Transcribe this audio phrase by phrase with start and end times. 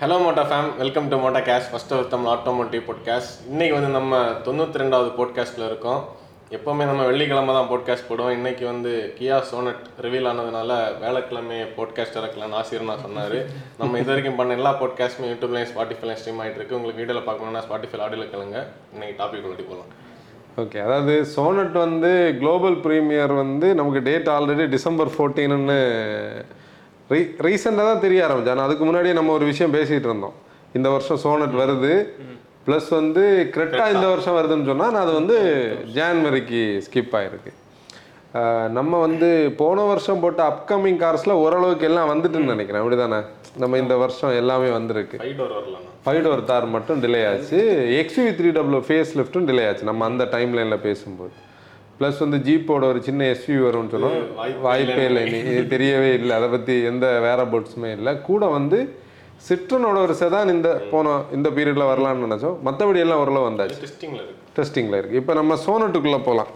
[0.00, 4.16] Hello மோட்டா fame welcome to மோட்டா கேஷ் first ஒரு Tamil automotive podcast இன்னைக்கு வந்து நம்ம
[4.46, 6.00] தொண்ணூற்றி ரெண்டாவது போட்காஸ்ட்டில் இருக்கோம்.
[6.56, 8.34] எப்போவுமே நம்ம வெள்ளிக்கிழமை தான் போட்காஸ்ட் போடுவோம்.
[8.38, 13.38] இன்னைக்கு வந்து கியா சோனட் ரிவீல் ஆனதுனால வேலைக்கிழமை போட்காஸ்ட் இறக்கலாம்னு ஆசிரியர்னா சொன்னார்.
[13.78, 16.76] நம்ம இது வரைக்கும் பண்ண எல்லா போட்காஸ்ட்டுமே யூடியூப்லையும் ஸ்பாட்டிஃபைலையும் ஸ்ட்ரீம் ஆகிட்டு இருக்கு.
[16.80, 18.58] உங்களுக்கு வீடியோவில் பார்க்கணும்னா ஸ்பாட்டிஃபை ஆடியோவில் கிளங்க.
[18.96, 19.90] இன்னைக்கு டாபிக் கொண்டு போகலாம்
[20.64, 25.80] ஓகே அதாவது சோனட் வந்து குளோபல் ப்ரீமியர் வந்து நமக்கு டேட் ஆல்ரெடி டிசம்பர் ஃபோர்டீன்னு
[27.10, 30.36] ரீ ரீசெண்டாக தான் தெரிய ஆரம்பிச்சு ஆனால் அதுக்கு முன்னாடியே நம்ம ஒரு விஷயம் பேசிகிட்டு இருந்தோம்.
[30.78, 31.92] இந்த வருஷம் சோனட் வருது.
[32.66, 33.22] ப்ளஸ் வந்து
[33.54, 35.36] கிரெட்டா இந்த வருஷம் வருதுன்னு சொன்னால் அது வந்து
[35.98, 37.52] ஜான்வரிக்கு ஸ்கிப் ஆகிருக்கு
[38.76, 39.28] நம்ம வந்து
[39.60, 42.82] போன வருஷம் போட்ட அப்கமிங் கார்ஸில் ஓரளவுக்கு எல்லாம் வந்துட்டுன்னு நினைக்கிறேன்.
[42.82, 43.20] அப்படிதானே?
[43.62, 45.18] நம்ம இந்த வருஷம் எல்லாமே வந்திருக்கு.
[46.06, 47.60] ஃபைவ் டோர் தார் மட்டும் டிலே ஆச்சு.
[48.00, 49.90] எக்ஸ்வி த்ரீ டபுள் ஃபேஸ் லிஃப்ட்டும் டிலே ஆச்சு.
[49.90, 51.32] நம்ம அந்த டைம் லைனில் பேசும்போது.
[51.98, 54.16] ப்ளஸ் வந்து ஜீப்போட ஒரு சின்ன எஸ்வி வரும்னு சொன்னோம்
[54.66, 56.32] வாய்ப்பே இல்லை நீ இது தெரியவே இல்லை.
[56.38, 58.12] அதை பற்றி எந்த வேற போட்ஸுமே இல்லை.
[58.28, 58.78] கூட வந்து
[59.46, 62.58] சிட்ரனோட ஒரு செதான் இந்த போன இந்த பீரியடில் வரலாம்னு நினச்சோம்.
[62.66, 63.80] மற்றபடி எல்லாம் ஓரளவு வந்தாச்சு.
[63.86, 64.42] டெஸ்டிங்கில் இருக்கு.
[64.58, 66.52] டெஸ்டிங்கில் இருக்குது இப்போ நம்ம சோனட்டுக்குள்ளே போகலாம்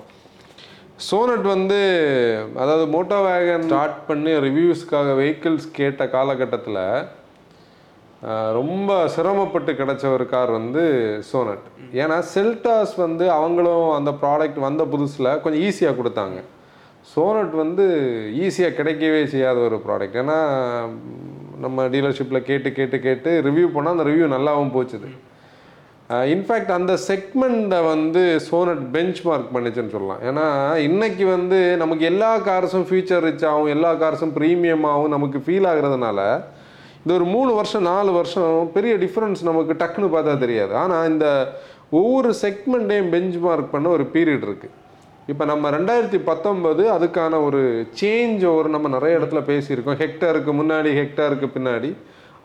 [1.09, 1.79] சோனட் வந்து
[2.63, 6.83] அதாவது மோட்டோ வேகன் ஸ்டார்ட் பண்ணி ரிவ்யூஸ்க்காக வெஹிக்கிள்ஸ் கேட்ட காலகட்டத்தில்
[8.59, 10.83] ரொம்ப சிரமப்பட்டு கிடைச்ச ஒரு கார் வந்து
[11.29, 11.67] சோனட்
[12.01, 16.39] ஏன்னா செல்டாஸ் வந்து அவங்களும் அந்த ப்ராடக்ட் வந்த புதுசில் கொஞ்சம் ஈஸியாக கொடுத்தாங்க.
[17.13, 17.85] சோனட் வந்து
[18.45, 20.37] ஈஸியாக கிடைக்கவே செய்யாத ஒரு ப்ராடக்ட் ஏன்னா
[21.65, 25.09] நம்ம டீலர்ஷிப்பில் கேட்டு கேட்டு கேட்டு ரிவ்யூ பண்ணால் அந்த ரிவ்யூ நல்லாவும் போச்சுது.
[26.35, 30.23] இன்ஃபேக்ட் அந்த செக்மெண்ட்டை வந்து சோனட் பெஞ்ச் மார்க் பண்ணிச்சுன்னு சொல்லலாம்.
[30.29, 30.47] ஏன்னா
[30.89, 36.21] இன்றைக்கி வந்து நமக்கு எல்லா கார்ஸும் ஃபியூச்சர் ரிச் ஆகும் எல்லா கார்ஸும் ப்ரீமியமாகவும் நமக்கு ஃபீல் ஆகுறதுனால
[37.03, 40.73] இந்த ஒரு மூணு வருஷம் நாலு வருஷம் பெரிய டிஃப்ரென்ஸ் நமக்கு டக்குன்னு பார்த்தா தெரியாது.
[40.83, 41.27] ஆனால் இந்த
[42.01, 44.77] ஒவ்வொரு செக்மெண்ட்டையும் பெஞ்ச் மார்க் பண்ண ஒரு பீரியட் இருக்குது
[45.33, 47.63] இப்போ நம்ம ரெண்டாயிரத்தி பத்தொன்பது அதுக்கான ஒரு
[48.01, 49.99] சேஞ்ச் ஒரு நம்ம நிறைய இடத்துல பேசியிருக்கோம்.
[50.03, 51.91] ஹெக்டாருக்கு முன்னாடி ஹெக்டாருக்கு பின்னாடி.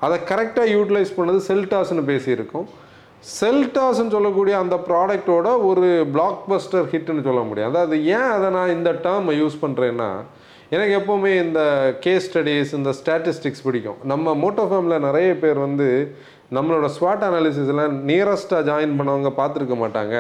[0.06, 2.68] அதை கரெக்டாக யூட்டிலைஸ் பண்ணது செல்டாஸ்னு பேசியிருக்கோம்.
[3.40, 7.70] செல்டாஸ்ன்னு சொல்லக்கூடிய அந்த ப்ராடக்டோட ஒரு பிளாக் பஸ்டர் ஹிட்னு சொல்ல முடியும்.
[7.72, 10.10] அதாவது ஏன் அதை நான் இந்த டேர்மை யூஸ் பண்ணுறேன்னா
[10.74, 11.62] எனக்கு எப்போவுமே இந்த
[12.06, 14.00] கேஸ் ஸ்டடீஸ் இந்த ஸ்டாட்டிஸ்டிக்ஸ் பிடிக்கும்.
[14.12, 15.88] நம்ம மோட்டோஃபேமில் நிறைய பேர் வந்து
[16.58, 20.16] நம்மளோட ஸ்வாட் அனாலிசிஸ்லாம் நியரஸ்ட்டாக ஜாயின் பண்ணவங்க பார்த்துருக்க மாட்டாங்க.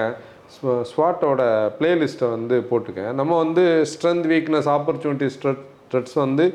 [0.91, 1.41] ஸ்வாட்டோட
[1.77, 6.45] பிளேலிஸ்ட்டை வந்து போட்டுக்கேன் நம்ம வந்து ஸ்ட்ரென்த் வீக்னஸ் ஆப்பர்ச்சுனிட்டி ஸ்ட்ரெட்ஸ் வந்து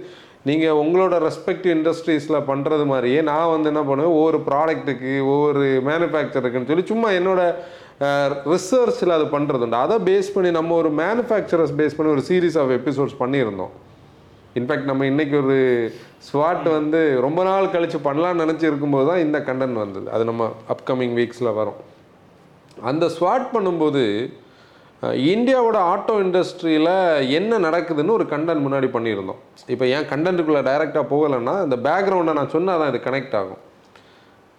[0.49, 6.85] நீங்கள் உங்களோட ரெஸ்பெக்டிவ் இண்டஸ்ட்ரீஸில் பண்ணுறது மாதிரியே நான் வந்து என்ன பண்ணுவேன் ஒவ்வொரு ப்ராடக்ட்டுக்கு ஒவ்வொரு மேனுஃபேக்சருக்குன்னு சொல்லி
[6.93, 7.43] சும்மா என்னோட
[8.53, 12.73] ரிசர்ச்சில் அது பண்ணுறது உண்டு அதை பேஸ் பண்ணி நம்ம ஒரு மேனுஃபேக்சரர்ஸ் பேஸ் பண்ணி ஒரு சீரீஸ் ஆஃப்
[12.77, 13.73] எபிசோட்ஸ் பண்ணியிருந்தோம்.
[14.59, 15.59] இன்ஃபேக்ட் நம்ம இன்றைக்கி ஒரு
[16.29, 20.07] ஸ்வாட் வந்து ரொம்ப நாள் கழித்து பண்ணலாம்னு நினச்சி இருக்கும்போது தான் இந்த கண்டென்ட் வந்தது.
[20.15, 21.79] அது நம்ம அப்கமிங் வீக்ஸில் வரும்.
[22.91, 24.05] அந்த ஸ்வாட் பண்ணும்போது
[25.33, 26.95] இந்தியாவோட ஆட்டோ இண்டஸ்ட்ரியில்
[27.39, 29.41] என்ன நடக்குதுன்னு ஒரு கண்டென்ட் முன்னாடி பண்ணியிருந்தோம்.
[29.75, 33.61] இப்போ ஏன் கண்டென்ட்டுக்குள்ளே டைரெக்டாக போகலைன்னா இந்த பேக்ரவுண்டை நான் சொன்னால் தான் இது கனெக்ட் ஆகும்.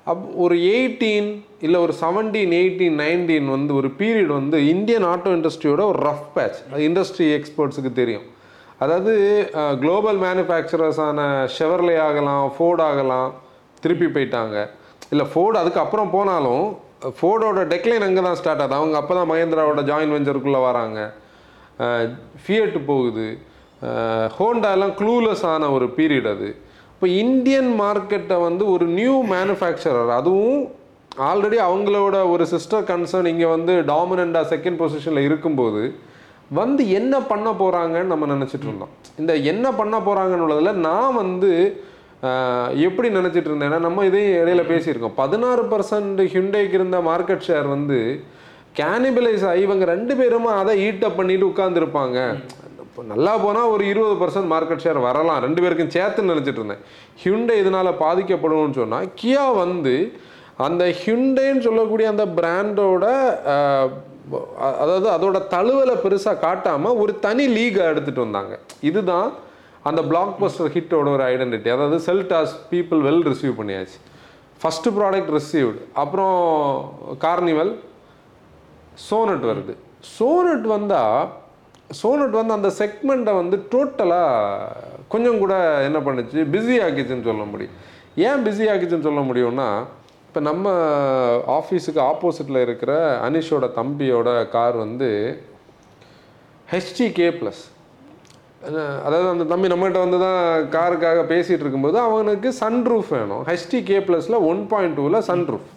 [0.10, 1.30] அப் ஒரு எயிட்டீன்
[1.66, 6.60] இல்லை ஒரு செவன்டீன் எயிட்டீன் நைன்டீன் வந்து ஒரு பீரியட் வந்து இந்தியன் ஆட்டோ இண்டஸ்ட்ரியோட ஒரு ரஃப் பேட்ச்
[6.72, 8.26] அது இண்டஸ்ட்ரி எக்ஸ்பர்ட்ஸுக்கு தெரியும்.
[8.84, 9.14] அதாவது
[9.82, 11.20] குளோபல் மேனுஃபேக்சரர்ஸான
[11.58, 13.30] ஷெவர்லே ஆகலாம் ஃபோர்ட் ஆகலாம்
[13.84, 14.56] திருப்பி போயிட்டாங்க.
[15.12, 16.66] இல்லை ஃபோர்டு அதுக்கப்புறம் போனாலும்
[17.20, 18.78] ஃபோர்டோட டெக்லைன் அங்கே தான் ஸ்டார்ட் ஆகுது.
[18.80, 21.00] அவங்க அப்போ தான் மகேந்திராவோட ஜாயின் வெஞ்சருக்குள்ளே வராங்க.
[22.44, 23.28] ஃபியட்டு போகுது.
[24.40, 26.50] ஹோண்டாலாம் க்ளூலெஸ் ஆன ஒரு பீரியட் அது.
[27.02, 30.60] இப்போ இந்தியன் மார்க்கெட்டை வந்து ஒரு நியூ மேனுஃபேக்சரர் அதுவும்
[31.28, 35.82] ஆல்ரெடி அவங்களோட ஒரு சிஸ்டர் கன்சர்ன் இங்கே வந்து டாமினண்டாக செகண்ட் பொசிஷனில் இருக்கும்போது
[36.60, 38.94] வந்து என்ன பண்ண போகிறாங்கன்னு நம்ம நினச்சிட்டு இருந்தோம்.
[39.22, 41.52] இந்த என்ன பண்ண போகிறாங்கன்னு உள்ளதில் நான் வந்து
[42.88, 45.18] எப்படி நினச்சிட்டு இருந்தேன்னா நம்ம இதையும் இடையில பேசியிருக்கோம்.
[45.24, 48.00] பதினாறு பர்சன்ட் ஹிண்டேக்கு இருந்த மார்க்கெட் ஷேர் வந்து
[48.82, 52.20] கேனிபிளைஸ் ஆகி இவங்க ரெண்டு பேருமா அதை ஈட்டப் பண்ணிட்டு உட்காந்துருப்பாங்க
[52.92, 55.38] இப்போ நல்லா போனால் ஒரு இருபது பர்சன்ட் மார்க்கெட் ஷேர் வரலாம்.
[55.46, 56.82] ரெண்டு பேருக்கும் சேர்த்துன்னு நினச்சிட்டு இருந்தேன்.
[57.24, 59.94] ஹிண்டே இதனால் பாதிக்கப்படும்னு சொன்னால் கியா வந்து
[60.66, 63.06] அந்த ஹிண்டேன்னு சொல்லக்கூடிய அந்த பிராண்டோட
[64.82, 68.54] அதாவது அதோட தழுவலை பெருசாக காட்டாமல் ஒரு தனி லீகை எடுத்துகிட்டு வந்தாங்க.
[68.90, 69.30] இதுதான்
[69.90, 74.00] அந்த பிளாக் பஸ்டர் ஹிட்டோட ஒரு ஐடென்டிட்டி அதாவது செல்டாஸ் பீப்புள் வெல் ரிசீவ் பண்ணியாச்சு.
[74.62, 76.38] ஃபஸ்ட்டு ப்ராடக்ட் ரிசீவ்டு அப்புறம்
[77.26, 77.72] கார்னிவல்
[79.10, 79.76] சோனட் வருது.
[80.18, 81.22] சோனட் வந்தால்
[82.00, 85.54] சோனட் வந்து அந்த செக்மெண்ட்டை வந்து டோட்டலாக கொஞ்சம் கூட
[85.88, 86.40] என்ன பண்ணுச்சு?
[86.54, 87.76] பிஸி ஆக்கிச்சுன்னு சொல்ல முடியும்.
[88.28, 89.68] ஏன் பிஸி ஆக்கிச்சுன்னு சொல்ல முடியும்னா
[90.28, 90.74] இப்போ நம்ம
[91.58, 92.92] ஆஃபீஸுக்கு ஆப்போசிட்டில் இருக்கிற
[93.28, 95.10] அனிஷோட தம்பியோட கார் வந்து
[96.74, 97.64] ஹெச்டி கே ப்ளஸ்
[99.08, 100.42] அதாவது அந்த தம்பி நம்மகிட்ட வந்து தான்
[100.76, 103.44] காருக்காக பேசிகிட்டு இருக்கும்போது அவனுக்கு சன்ரூஃப் வேணும்.
[103.52, 105.70] ஹெச்டி கே ப்ளஸில் ஒன் பாயிண்ட் டூவில் சன்ரூஃப்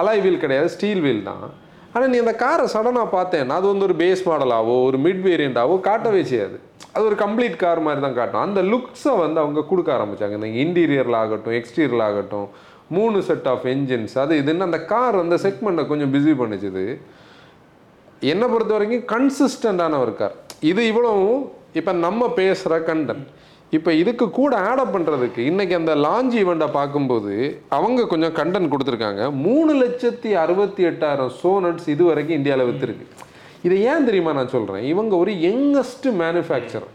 [0.00, 1.44] அலாய் வீல் கிடையாது ஸ்டீல் வீல் தான்.
[1.92, 6.22] ஆனால் நீ அந்த காரை சடனாக பார்த்தேன் அது வந்து ஒரு பேஸ் மாடலாவோ ஒரு மிட் வேரியண்டாவோ காட்டவே
[6.32, 6.56] செய்யாது.
[6.94, 8.44] அது ஒரு கம்ப்ளீட் கார் மாதிரி தான் காட்டும்.
[8.46, 10.36] அந்த லுக்ஸை வந்து அவங்க கொடுக்க ஆரம்பிச்சாங்க.
[10.40, 12.46] இந்த இன்டீரியரில் ஆகட்டும் எக்ஸ்டீரியரில் ஆகட்டும்
[12.96, 16.84] மூணு செட் ஆஃப் என்ஜின்ஸ் அது இதுன்னு அந்த கார் அந்த செக்மெண்ட்டை கொஞ்சம் பிஸி பண்ணிச்சுது.
[18.32, 20.34] என்னை பொறுத்த வரைக்கும் கன்சிஸ்டண்டான ஒரு கார்
[20.70, 21.42] இது இவ்வளவும்
[21.80, 23.28] இப்போ நம்ம பேசுகிற கண்டென்ட்
[23.72, 27.34] இப்போ இதுக்கு கூட ஆடப் பண்ணுறதுக்கு இன்னைக்கு அந்த லான்ச் ஈவெண்ட்டை பார்க்கும்போது
[27.68, 29.24] அவங்க கொஞ்சம் கண்டென்ட் கொடுத்துருக்காங்க.
[29.44, 33.06] மூணு லட்சத்தி அறுபத்தி எட்டாயிரம் சோனட்ஸ் இது வரைக்கும் இந்தியாவில் விற்றுருக்கு
[33.62, 36.90] இதை ஏன் தெரியுமா நான் சொல்கிறேன் இவங்க ஒரு யங்கஸ்ட் மேனுஃபேக்சரர்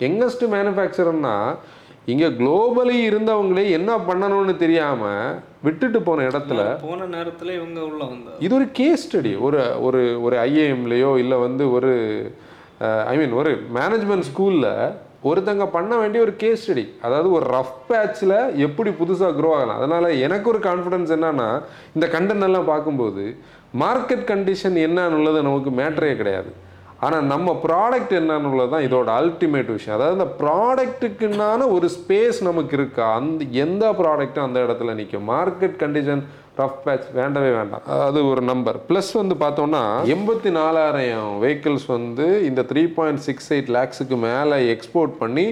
[0.00, 1.34] யங்கஸ்ட் மேனுஃபேக்சரர்னா
[2.06, 8.52] இங்கே குளோபலி இருந்தவங்களே என்ன பண்ணணும்னு தெரியாமல் விட்டுட்டு போன இடத்துல போன நேரத்துல இவங்க உள்ள வந்தா இது
[8.54, 11.92] ஒரு கேஸ் ஸ்டடி ஒரு ஒரு ஒரு ஐஏஎம்லேயோ இல்லை வந்து ஒரு
[13.06, 14.70] ஐ மீன் ஒரு மேனேஜ்மெண்ட் ஸ்கூலில்
[15.28, 18.36] ஒருத்தங்க பண்ண வேண்டிய ஒரு கேஸ் ஸ்டடி அதாவது ஒரு ரஃப் பேட்சில்
[18.66, 19.78] எப்படி புதுசாக க்ரோ ஆகலாம்.
[19.78, 21.48] அதனால் எனக்கு ஒரு கான்ஃபிடன்ஸ் என்னன்னா
[21.94, 23.24] இந்த கண்டென்ட் எல்லாம் பார்க்கும்போது
[23.84, 26.52] மார்க்கெட் கண்டிஷன் என்னன்னுள்ளது நமக்கு மேட்டரே கிடையாது.
[27.06, 29.96] ஆனால் நம்ம ப்ராடக்ட் என்னன்னு தான் இதோட அல்டிமேட் விஷயம்.
[29.96, 33.06] அதாவது இந்த ப்ராடக்ட்டுக்குன்னான ஒரு ஸ்பேஸ் நமக்கு இருக்கா?
[33.18, 36.22] அந்த எந்த ப்ராடக்ட்டும் அந்த இடத்துல நிற்கும் மார்க்கெட் கண்டிஷன்
[36.60, 37.84] ரஃப் பேட்ச் வேண்டவே வேண்டாம்.
[38.08, 39.82] அது ஒரு நம்பர் ப்ளஸ் வந்து பார்த்தோம்னா
[40.14, 45.46] எண்பத்தி நாலாயிரம் வெஹிக்கிள்ஸ் வந்து இந்த த்ரீ பாயிண்ட் சிக்ஸ் எயிட் லேக்ஸுக்கு மேலே எக்ஸ்போர்ட் பண்ணி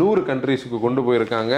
[0.00, 1.54] நூறு கண்ட்ரீஸுக்கு கொண்டு போயிருக்காங்க.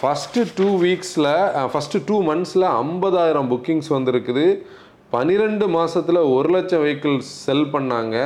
[0.00, 1.32] ஃபஸ்ட்டு டூ வீக்ஸில்
[1.72, 4.46] ஃபஸ்ட்டு டூ மந்த்ஸில் ஐம்பதாயிரம் புக்கிங்ஸ் வந்திருக்குது.
[5.14, 8.16] பன்னிரெண்டு மாதத்தில் ஒரு லட்சம் வெஹிக்கிள்ஸ் செல் பண்ணாங்க.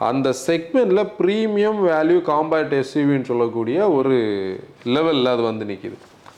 [0.00, 4.16] அந்த செக்மெண்ட்டில் ப்ரீமியம் வேல்யூ காம்பேக்ட் எஸ்யூவின்னு சொல்லக்கூடிய ஒரு
[4.96, 5.96] லெவலில் அது வந்து நிற்கிது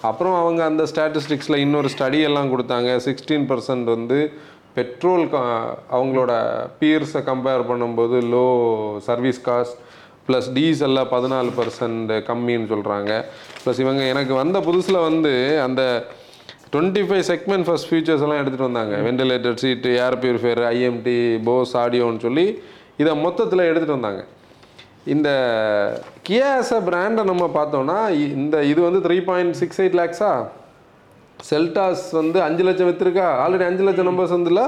[0.08, 2.90] அப்புறம் அவங்க அந்த ஸ்டாட்டிஸ்டிக்ஸில் இன்னொரு ஸ்டடி எல்லாம் கொடுத்தாங்க.
[3.06, 4.18] சிக்ஸ்டீன் பர்சன்ட் வந்து
[4.76, 5.24] பெட்ரோல்
[5.96, 6.32] அவங்களோட
[6.80, 8.46] பியர்ஸை கம்பேர் பண்ணும்போது லோ
[9.08, 9.78] சர்வீஸ் காஸ்ட்
[10.28, 13.12] ப்ளஸ் டீசலில் பதினாலு பர்சன்ட் கம்மின்னு சொல்கிறாங்க
[13.64, 15.34] ப்ளஸ் இவங்க எனக்கு வந்த புதுசில் வந்து
[15.66, 15.82] அந்த
[16.72, 18.96] twenty five segment first features எல்லாம் எடுத்துகிட்டு வந்தாங்க.
[19.08, 22.46] Ventilator seat air purifier IMT Bose ஆடியோன்னு சொல்லி
[23.02, 24.22] இதை மொத்தத்தில் எடுத்துகிட்டு வந்தாங்க.
[25.14, 25.28] இந்த
[26.28, 27.98] கியாஸ பிராண்டை நம்ம பார்த்தோம்னா
[28.38, 30.32] இந்த இது வந்து த்ரீ பாயிண்ட் சிக்ஸ் எயிட் லேக்ஸா
[31.50, 34.62] செல்டாஸ் வந்து அஞ்சு லட்சம் விற்றுருக்கா ஆல்ரெடி அஞ்சு லட்சம் நம்பர்ஸ் வந்துல.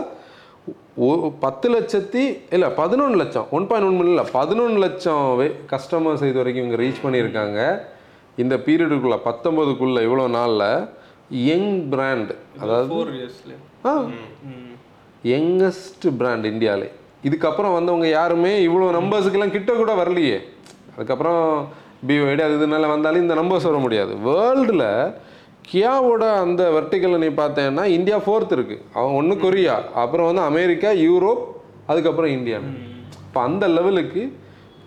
[1.44, 2.22] பத்து லட்சத்தி
[2.54, 3.46] இல்லை பதினொன்று லட்சம்.
[3.56, 5.24] ஒன் பாயிண்ட் ஒன் இல்லை பதினொன்று லட்சம்
[5.72, 7.58] கஸ்டமர்ஸ் இது வரைக்கும் இவங்க ரீச் பண்ணியிருக்காங்க.
[8.42, 10.68] இந்த பீரியடுக்குள்ளே பத்தொம்பதுக்குள்ளே இவ்வளோ நாளில்
[11.48, 12.88] யங் பிராண்ட் அதாவது
[15.32, 16.88] யங்கஸ்ட் பிராண்ட் இந்தியாவிலே
[17.28, 20.38] இதுக்கப்புறம் வந்தவங்க யாருமே இவ்வளோ நம்பர்ஸுக்கெல்லாம் கிட்ட கூட வரலையே.
[20.94, 21.42] அதுக்கப்புறம்
[22.08, 24.12] பிஓடி அது இதனால வந்தாலும் இந்த நம்பர்ஸ் வர முடியாது.
[24.28, 24.86] வேர்ல்டில்
[25.70, 28.76] கியாவோட அந்த வெர்டிக்கலில் நீ பார்த்தேன்னா இந்தியா ஃபோர்த் இருக்கு.
[28.98, 31.42] அவன் ஒன்று கொரியா அப்புறம் வந்து அமெரிக்கா யூரோப்
[31.90, 32.58] அதுக்கப்புறம் இந்தியா.
[33.26, 34.22] இப்போ அந்த லெவலுக்கு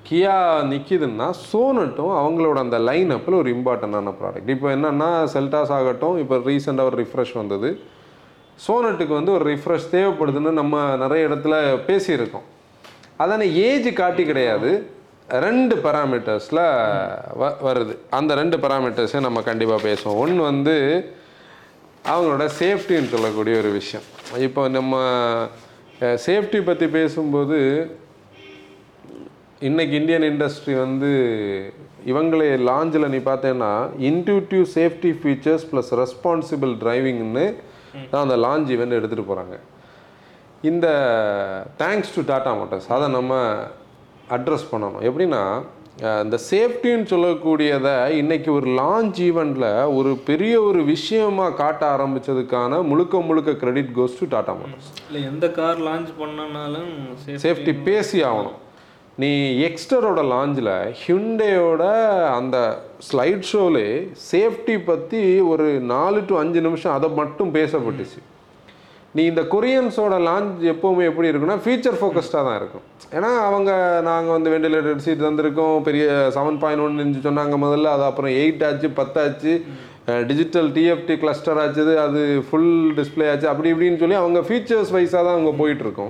[0.07, 0.36] கியா
[0.71, 6.89] நிற்கிதுன்னா சோனட்டும் அவங்களோட அந்த லைன் அப்பில் ஒரு இம்பார்ட்டண்டான ப்ராடக்ட் இப்போ என்னன்னா செல்டாஸ் ஆகட்டும் இப்போ ரீசெண்டாக
[6.91, 7.69] ஒரு ரிஃப்ரெஷ் வந்தது.
[8.67, 11.55] சோனட்டுக்கு வந்து ஒரு ரிஃப்ரெஷ் தேவைப்படுதுன்னு நம்ம நிறைய இடத்துல
[11.88, 12.47] பேசியிருக்கோம்.
[13.19, 14.88] அதான ஏஜ் காட்டி கிடையாது.
[15.29, 16.63] ரெண்டு பராமீட்டர்ஸில்
[17.41, 17.97] வ வருது.
[18.09, 20.15] அந்த ரெண்டு பேராமீட்டர்ஸை நம்ம கண்டிப்பாக பேசுவோம்.
[20.15, 20.75] ஒன்று வந்து
[22.05, 24.05] அவங்களோட சேஃப்டின்னு சொல்லக்கூடிய ஒரு விஷயம்.
[24.39, 25.01] இப்போ நம்ம
[26.00, 27.59] சேஃப்டி பற்றி பேசும்போது
[29.61, 31.11] இன்றைக்கி இந்தியன் இண்டஸ்ட்ரி வந்து
[32.05, 37.53] இவங்களே லாஞ்சில் நீ பார்த்தேன்னா intuitive safety features plus responsible டிரைவிங்னு
[38.12, 39.56] தான் அந்த லாஞ்ச் இவெண்ட் எடுத்துகிட்டு போகிறாங்க
[40.72, 40.88] இந்த
[41.84, 43.34] தேங்க்ஸ் டு டாடா மோட்டார்ஸ் அதை நம்ம
[44.36, 45.04] அட்ரஸ் பண்ணணும்.
[45.10, 45.42] எப்படின்னா
[46.25, 49.68] இந்த சேஃப்டின்னு சொல்லக்கூடியதை இன்னைக்கு ஒரு லான்ச் ஈவெண்ட்டில்
[49.98, 55.48] ஒரு பெரிய ஒரு விஷயமா காட்ட ஆரம்பிச்சதுக்கான முழுக்க முழுக்க credit goes to Tata Motors இல்ல எந்த
[55.60, 56.91] கார் லான்ச் பண்ணனாலும்
[57.46, 58.58] சேஃப்டி பேசி ஆகணும்.
[59.22, 59.29] நீ
[59.65, 60.70] எக்ஸ்டரோட லாஞ்சில்
[61.01, 61.84] ஹிண்டேயோட
[62.38, 62.58] அந்த
[63.08, 63.89] ஸ்லைட் ஷோலே
[64.29, 65.20] சேஃப்டி பற்றி
[65.51, 68.20] ஒரு நாலு டு அஞ்சு நிமிஷம் அதை மட்டும் பேசப்பட்டுச்சு.
[69.17, 72.86] நீ இந்த கொரியன்ஸோட லான்ச் எப்போவுமே எப்படி இருக்குன்னா ஃபீச்சர் ஃபோக்கஸ்டாக தான் இருக்கும்.
[73.17, 73.72] ஏன்னா அவங்க
[74.10, 76.05] நாங்கள் வந்து வெண்டிலேட்டர் சீட் தந்திருக்கோம் பெரிய
[76.38, 79.53] செவன் பாயிண்ட் ஒன் சொன்னாங்க முதல்ல அது அப்புறம் எயிட் ஆச்சு பத்தாச்சு
[80.29, 85.36] டிஜிட்டல் டிஎஃப்டி கிளஸ்டர் ஆச்சு அது ஃபுல் டிஸ்ப்ளே ஆச்சு அப்படி இப்படின்னு சொல்லி அவங்க ஃபீச்சர்ஸ் வைஸாக தான்
[85.38, 86.08] அவங்க போயிட்டு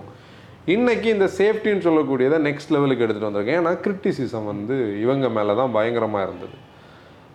[0.72, 3.58] இன்றைக்கி இந்த சேஃப்டின்னு சொல்லக்கூடியதை நெக்ஸ்ட் லெவலுக்கு எடுத்துகிட்டு வந்திருக்கேன்.
[3.62, 6.56] ஏன்னா கிரிட்டிசிசம் வந்து இவங்க மேலே தான் பயங்கரமாக இருந்தது.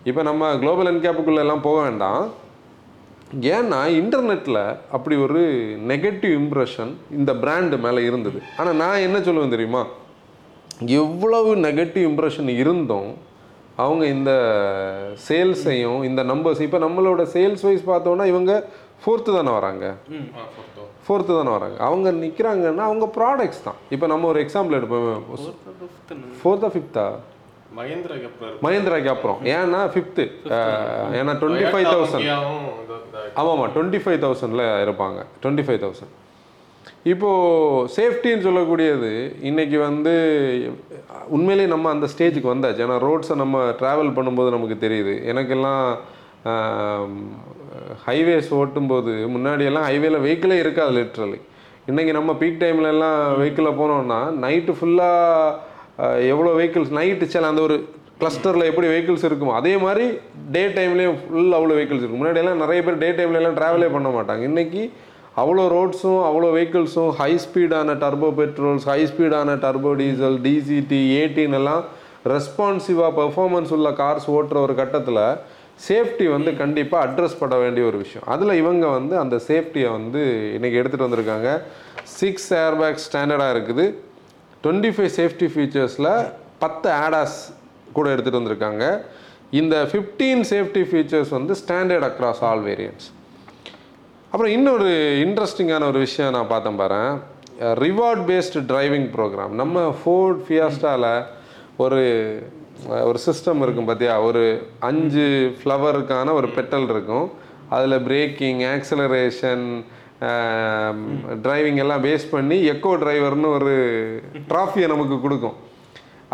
[0.08, 2.22] இப்போ நம்ம குளோபல் என்கேப்புக்குள்ளே எல்லாம் போக வேண்டாம்.
[3.56, 4.60] ஏன்னா இன்டர்நெட்டில்
[4.96, 5.42] அப்படி ஒரு
[5.92, 8.40] நெகட்டிவ் இம்ப்ரெஷன் இந்த பிராண்டு மேலே இருந்தது.
[8.60, 9.84] ஆனால் நான் என்ன சொல்லுவேன் தெரியுமா?
[11.02, 13.10] எவ்வளவு நெகட்டிவ் இம்ப்ரெஷன் இருந்தும்
[13.84, 14.32] அவங்க இந்த
[15.28, 18.52] சேல்ஸையும் இந்த நம்பர்ஸ் இப்போ நம்மளோட சேல்ஸ் வைஸ் பார்த்தோன்னா இவங்க
[19.02, 19.86] ஃபோர்த்து தானே வராங்க?
[21.06, 21.76] ஃபோர்த்து தானே வராங்க.
[21.88, 23.80] அவங்க நிற்கிறாங்கன்னா அவங்க ப்ராடக்ட்ஸ் தான்.
[23.94, 25.24] இப்போ நம்ம ஒரு எக்ஸாம்பிள் எடுப்போம்.
[26.42, 27.06] ஃபோர்த்தா ஃபிஃப்த்தா
[28.64, 29.40] மகேந்திராக்கு அப்புறம்.
[29.56, 30.24] ஏன்னா ஃபிஃப்த்து
[31.18, 32.28] ஏன்னா டுவெண்ட்டி ஃபைவ் தௌசண்ட்
[33.40, 35.18] ஆமாம்மா டுவெண்ட்டி ஃபைவ் தௌசண்டில் இருப்பாங்க.
[35.42, 36.14] டுவெண்ட்டி ஃபைவ் தௌசண்ட்
[37.12, 39.10] இப்போது சேஃப்டின்னு சொல்லக்கூடியது
[39.48, 40.14] இன்னைக்கு வந்து
[41.36, 42.84] உண்மையிலேயே நம்ம அந்த ஸ்டேஜுக்கு வந்தாச்சு.
[42.86, 45.14] ஏன்னா ரோட்ஸை நம்ம ட்ராவல் பண்ணும்போது நமக்கு தெரியுது.
[45.32, 45.84] எனக்கெல்லாம்
[48.06, 51.38] ஹைவேஸ் ஓட்டும்போது முன்னாடியெல்லாம் ஹைவேல வெஹிக்கிளே இருக்காது லிட்ரலி
[51.90, 57.76] இன்றைக்கி நம்ம பீக் டைம்லலாம் வெஹிக்கிளில் போனோம்னா நைட்டு ஃபுல்லாக எவ்வளோ வெஹிக்கிள்ஸ் நைட்டு சில அந்த ஒரு
[58.20, 60.06] கிளஸ்டரில் எப்படி வெஹிக்கிள்ஸ் இருக்குமோ அதே மாதிரி
[60.54, 64.42] டே டைம்லேயும் ஃபுல் அவ்வளோ வெஹிக்கிள்ஸ் இருக்கும் முன்னாடியெல்லாம் நிறைய பேர் டே டைம்லலாம் ட்ராவலே பண்ண மாட்டாங்க.
[64.50, 64.82] இன்றைக்கி
[65.42, 71.82] அவ்வளோ ரோட்ஸும் அவ்வளோ வெஹிக்கிள்ஸும் ஹை ஸ்பீடான டர்போ பெட்ரோல்ஸ் ஹை ஸ்பீடான டர்போ டீசல் டிசிடி ஏடின் எல்லாம்
[72.32, 75.22] ரெஸ்பான்சிவாக பெர்ஃபார்மன்ஸ் உள்ள கார்ஸ் ஓட்டுற ஒரு கட்டத்தில்
[75.86, 78.26] சேஃப்டி வந்து கண்டிப்பாக அட்ரஸ் பண்ண வேண்டிய ஒரு விஷயம்.
[78.34, 80.22] அதில் இவங்க வந்து அந்த சேஃப்டியை வந்து
[80.56, 81.50] இன்னைக்கு எடுத்துகிட்டு வந்திருக்காங்க.
[82.18, 83.86] சிக்ஸ் ஏர்பேக் ஸ்டாண்டர்டாக இருக்குது.
[84.64, 86.12] டுவெண்ட்டி ஃபைவ் சேஃப்டி ஃபீச்சர்ஸில்
[86.64, 87.38] பத்து ஆடாஸ்
[87.96, 88.84] கூட எடுத்துகிட்டு வந்திருக்காங்க.
[89.60, 93.08] இந்த ஃபிஃப்டீன் சேஃப்டி ஃபீச்சர்ஸ் வந்து ஸ்டாண்டர்ட் அக்ராஸ் ஆல் வேரியன்ட்ஸ்
[94.32, 94.88] அப்புறம் இன்னொரு
[95.24, 97.02] இன்ட்ரெஸ்டிங்கான ஒரு விஷயம் நான் பார்த்தேன் பாரு
[97.84, 101.10] ரிவார்ட் பேஸ்டு டிரைவிங் ப்ரோக்ராம் நம்ம ஃபோர்ட் ஃபியாஸ்டாவில்
[101.84, 102.00] ஒரு
[103.08, 104.42] ஒரு சிஸ்டம் இருக்கும் பார்த்தியா ஒரு
[104.88, 105.26] அஞ்சு
[105.60, 107.26] ஃப்ளவருக்கான ஒரு பெட்டல் இருக்கும்.
[107.76, 109.64] அதில் பிரேக்கிங் ஆக்சலரேஷன்
[111.46, 113.72] டிரைவிங் எல்லாம் பேஸ் பண்ணி எக்கோ டிரைவர்னு ஒரு
[114.52, 115.56] ட்ராஃபியை நமக்கு கொடுக்கும்.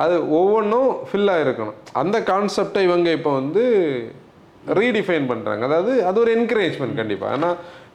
[0.03, 3.65] அது ஒவ்வொன்றும் ஃபில்லாக இருக்கணும் அந்த கான்செப்டை இவங்க இப்போ வந்து
[4.79, 7.51] ரீடிஃபைன் பண்ணுறாங்க அதாவது அது ஒரு என்கரேஜ்மெண்ட் கண்டிப்பாக ஏன்னா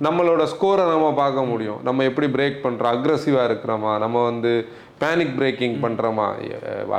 [0.05, 1.79] நம்மளோட ஸ்கோரை நம்ம பார்க்க முடியும்.
[1.87, 3.93] நம்ம எப்படி பிரேக் பண்ணுறோம் அக்ரஸிவாக இருக்கிறோமா?
[4.03, 4.51] நம்ம வந்து
[5.01, 6.27] பேனிக் பிரேக்கிங் பண்ணுறோமா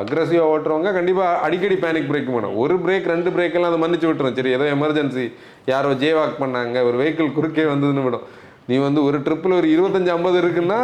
[0.01, 4.37] அக்ரஸிவாக ஓட்டுறவங்க கண்டிப்பாக அடிக்கடி பேனிக் பிரேக் பண்ணணும் ஒரு பிரேக் ரெண்டு பிரேக்கெல்லாம் அதை மன்னிச்சு விட்டுரும்.
[4.39, 5.25] சரி ஏதோ எமர்ஜென்சி
[5.73, 8.27] யாரோ ஜே வாக் பண்ணாங்க ஒரு வெஹிக்கிள் குறுக்கே வந்ததுன்னு விடும்.
[8.71, 10.81] நீ வந்து ஒரு ட்ரிப்பில் ஒரு இருபத்தஞ்சி ஐம்பது இருக்குன்னா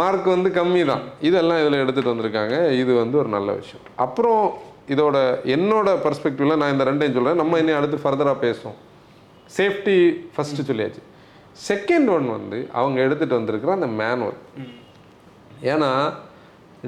[0.00, 1.02] மார்க் வந்து கம்மி தான்.
[1.28, 2.56] இதெல்லாம் இதில் எடுத்துகிட்டு வந்திருக்காங்க.
[2.82, 3.84] இது வந்து ஒரு நல்ல விஷயம்.
[4.04, 4.42] அப்புறம்
[4.94, 5.16] இதோட
[5.56, 8.78] என்னோட பர்ஸ்பெக்டிவில் நான் இந்த ரெண்டையும் சொல்கிறேன் நம்ம இன்னும் அடுத்து ஃபர்தராக பேசுவோம்.
[9.58, 9.96] சேஃப்டி
[10.34, 11.02] ஃபஸ்ட்டு சொல்லியாச்சு.
[11.68, 14.38] செகண்ட் ஒன் வந்து அவங்க எடுத்துகிட்டு வந்திருக்கிற அந்த மேனுவல்
[15.62, 16.12] ஏன்னா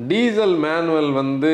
[0.09, 1.51] டீசல் மேனுவல் வந்து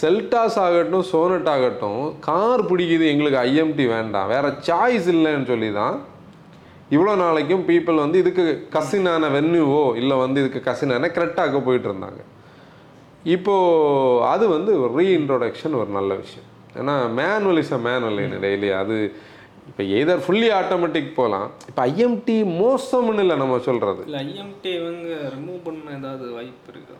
[0.00, 4.28] செல்டாஸ் ஆகட்டும் சோனட் ஆகட்டும் கார் பிடிக்குது எங்களுக்கு ஐஎம்டி வேண்டாம்.
[4.28, 5.96] வேறு சாய்ஸ் இல்லைன்னு சொல்லி தான்
[6.90, 12.20] இவ்வளோ நாளைக்கும் பீப்புள் வந்து இதுக்கு கசினான வென்யூவோ இல்லை வந்து இதுக்கு கசினான கரெக்டாக போயிட்டு இருந்தாங்க
[13.22, 16.48] இப்போது அது வந்து ஒரு ரீஇன்ட்ரோடக்ஷன் ஒரு நல்ல விஷயம்.
[16.78, 19.14] ஏன்னா மேனுவல் இஸ் அ மேனுவல் என்ன டெய்லி அது
[19.68, 25.60] இப்போ எதர் ஃபுல்லி ஆட்டோமேட்டிக் போகலாம் இப்போ ஐஎம்டி மோசம்னு இல்லை நம்ம சொல்கிறது இல்லை ஐஎம்டி இவங்க ரிமூவ்
[25.66, 26.96] பண்ண ஏதாவது வாய்ப்பு இருக்கா?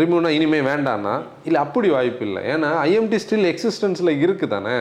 [0.00, 1.14] ரிமூவ்னா இனிமேல் வேண்டான்னா
[1.48, 2.42] இல்லை அப்படி வாய்ப்பு இல்லை.
[2.52, 4.76] ஏன்னா ஐஎம்டி ஸ்டில் எக்ஸிஸ்டன்ஸில் இருக்குது தானே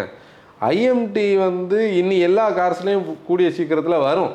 [0.74, 4.34] ஐஎம்டி வந்து இனி எல்லா கார்ஸ்லேயும் கூடிய சீக்கிரத்தில் வரும்.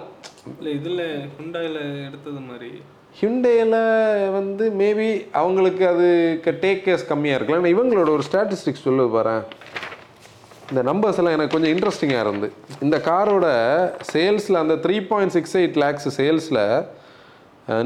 [0.58, 1.04] இல்லை இதில்
[1.38, 2.70] ஹுண்டாயில் எடுத்தது மாதிரி.
[3.20, 3.76] ஹிண்டேல
[4.36, 5.08] வந்து மேபி
[5.40, 6.08] அவங்களுக்கு அது
[6.64, 7.62] டேக் கேஸ் கம்மியாக இருக்கலாம்.
[7.62, 9.36] ஆனால் இவங்களோட ஒரு ஸ்டாட்டிஸ்டிக்ஸ் சொல்லு பாரு
[10.70, 12.48] இந்த நம்பர்ஸ் எல்லாம் எனக்கு கொஞ்சம் இன்ட்ரெஸ்டிங்காக இருந்து.
[12.84, 13.46] இந்த காரோட
[14.12, 16.62] சேல்ஸில் அந்த three point six eight lakhs சேல்ஸில்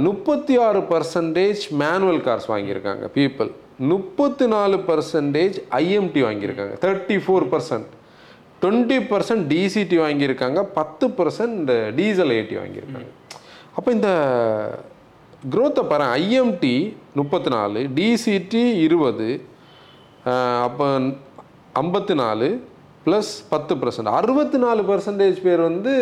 [0.06, 3.50] முப்பத்தி ஆறு பர்சன்டேஜ் மேனுவல் கார்ஸ் வாங்கியிருக்காங்க பீப்புள்
[3.90, 7.90] முப்பத்தி நாலு பர்சன்டேஜ் ஐஎம்டி வாங்கியிருக்காங்க thirty four percent
[8.62, 13.10] twenty percent DCT வாங்கியிருக்காங்க பத்து பர்சன்ட் டீசல் ஏடி வாங்கியிருக்காங்க.
[13.76, 14.10] அப்போ இந்த
[15.52, 16.76] க்ரோத்தை பாரு ஐஎம்டி
[17.20, 19.28] முப்பத்தி நாலு டிசிடி இருபது
[20.66, 20.86] அப்போ
[21.82, 22.48] ஐம்பத்தி நாலு
[23.04, 25.92] ப்ளஸ் பத்து பர்சன்ட் அறுபத்தி நாலு பர்சன்டேஜ் பேர் வந்து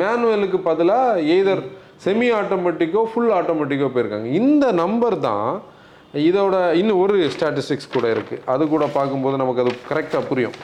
[0.00, 1.62] மேனுவலுக்கு பதிலாக எய்தர்
[2.04, 4.28] செமி ஆட்டோமேட்டிக்கோ ஃபுல் ஆட்டோமேட்டிக்கோ போயிருக்காங்க.
[4.40, 5.48] இந்த நம்பர் தான்
[6.28, 10.56] இதோட இன்னும் ஒரு ஸ்டாட்டிஸ்டிக்ஸ் கூட இருக்குது அது கூட பார்க்கும்போது நமக்கு அது கரெக்டாக புரியும்.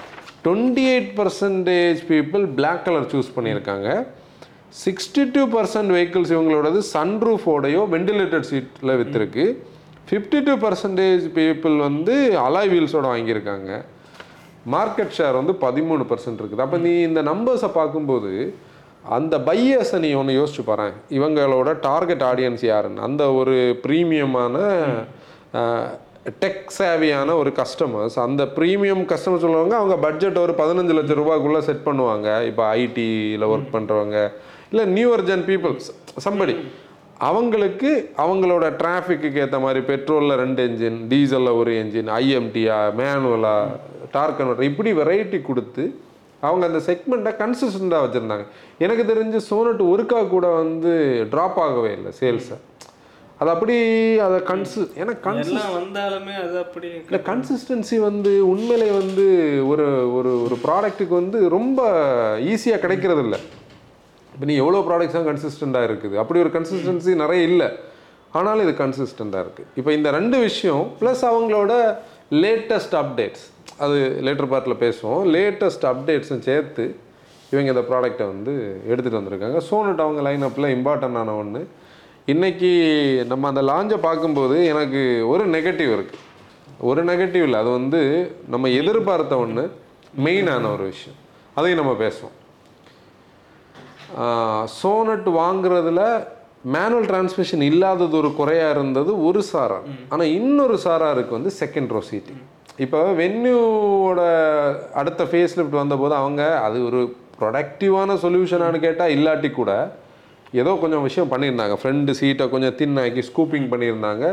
[0.44, 3.88] Twenty eight percentage people black colour choose பண்ணியிருக்காங்க.
[4.85, 9.47] சிக்ஸ்டி டூ பர்சன்ட் வெஹிக்கிள்ஸ் இவங்களோடது சன்ரூஃபோடையோ வெண்டிலேட்டட் சீட்டில் விற்றுருக்கு
[10.06, 13.71] ஃபிஃப்டி டூ பர்சன்டேஜ் பீப்புள் வந்து அலாய் வீல்ஸோட வாங்கியிருக்காங்க.
[14.75, 16.64] மார்க்கெட் ஷேர் வந்து பதிமூணு பர்சன்ட் இருக்குது.
[16.66, 18.33] அப்போ நீ இந்த நம்பர்ஸை பார்க்கும்போது
[19.16, 20.88] அந்த பையஸை நீ ஒன்று யோசிச்சு பாரு
[21.19, 23.04] இவங்களோட டார்கெட் ஆடியன்ஸ் யாருன்னு.
[23.09, 24.57] அந்த ஒரு ப்ரீமியமான
[26.42, 31.87] டெக் சேவியான ஒரு கஸ்டமர்ஸ் அந்த ப்ரீமியம் கஸ்டமர் சொல்லுவாங்க அவங்க பட்ஜெட் ஒரு பதினஞ்சு லட்சம் ரூபாய்க்குள்ளே செட்
[31.88, 32.28] பண்ணுவாங்க.
[32.50, 34.19] இப்போ ஐடியில் ஒர்க் பண்ணுறவங்க
[34.73, 35.88] இல்லை நியூ அர்ஜன் பீப்புள்ஸ்
[36.26, 36.54] சம்படி
[37.22, 43.56] அவங்களுக்கு அவங்களோட டிராஃபிக்கு ஏற்ற மாதிரி பெட்ரோலில் ரெண்டு என்ஜின் டீசலில் ஒரு என்ஜின் ஐஎம்டியா மேனுவலா
[44.10, 45.84] டார்க் கன்வெர்டர் இப்படி வெரைட்டி கொடுத்து
[46.42, 48.44] அவங்க அந்த செக்மெண்ட்டை கன்சிஸ்டண்ட்டாக வச்சுருந்தாங்க.
[48.78, 50.92] எனக்கு தெரிஞ்சு சோனட் ஒருக்கா கூட வந்து
[51.32, 52.56] ட்ராப் ஆகவே இல்லை சேல்ஸை
[53.40, 53.76] அது அப்படி
[54.18, 59.24] அதை கன்சி ஏன்னா கன்சி எல்லாம் வந்தாலுமே அது அப்படியே இல்லை கன்சிஸ்டன்சி வந்து உண்மையிலே வந்து
[59.66, 61.80] ஒரு ஒரு ஒரு ப்ராடக்ட்டுக்கு வந்து ரொம்ப
[62.46, 63.40] ஈஸியாக கிடைக்கிறது இல்லை
[64.42, 66.14] இப்போ நீ எவ்வளோ ப்ராடக்ட்ஸாக கன்சிஸ்டண்ட்டாக இருக்குது?
[66.20, 67.68] அப்படி ஒரு கன்சிஸ்டன்சி நிறைய இல்லை.
[68.38, 71.72] ஆனாலும் இது கன்சிஸ்டண்ட்டாக இருக்குது இப்போ இந்த ரெண்டு விஷயம் ப்ளஸ் அவங்களோட
[72.44, 73.44] லேட்டஸ்ட் அப்டேட்ஸ்
[73.84, 75.22] அது லேட்டர் பார்ட்டில் பேசுவோம்.
[75.37, 76.87] லேட்டஸ்ட் அப்டேட்ஸும் சேர்த்து
[77.52, 78.54] இவங்க இந்த ப்ராடக்ட்டை வந்து
[78.90, 79.61] எடுத்துகிட்டு வந்திருக்காங்க.
[79.68, 81.62] சோனட் அவங்க லைன் அப்பில் இம்பார்ட்டண்டான ஒன்று
[82.34, 82.72] இன்றைக்கி
[83.34, 86.22] நம்ம அந்த லாஞ்சை பார்க்கும்போது எனக்கு ஒரு நெகட்டிவ் இருக்குது
[86.90, 87.61] ஒரு நெகட்டிவ் இல்லை.
[87.64, 88.02] அது வந்து
[88.54, 89.66] நம்ம எதிர்பார்த்த ஒன்று
[90.26, 91.18] மெயினான ஒரு விஷயம்.
[91.58, 92.37] அதையும் நம்ம பேசுவோம்.
[94.81, 96.02] சோனட் வாங்குறதுல
[96.75, 102.42] மேனுவல் டிரான்ஸ்மிஷன் இல்லாதது ஒரு குறையா இருந்தது ஒரு சாரார் ஆனால் இன்னொரு சாராருக்கு வந்து செகண்ட் ரோ சீட்டிங்
[102.76, 104.21] இப்போ வென்யூவோட
[105.00, 107.00] அடுத்த ஃபேஸ் லிஃப்ட் வந்தபோது அவங்க அது ஒரு
[107.40, 109.73] ப்ரொடக்டிவான சொல்யூஷனானு கேட்டால் இல்லாட்டி கூட
[110.61, 111.75] ஏதோ கொஞ்சம் விஷயம் பண்ணியிருந்தாங்க.
[111.83, 114.25] ஃப்ரண்ட் சீட்டை கொஞ்சம் தின்னாக்கி ஸ்கூப்பிங் பண்ணியிருந்தாங்க.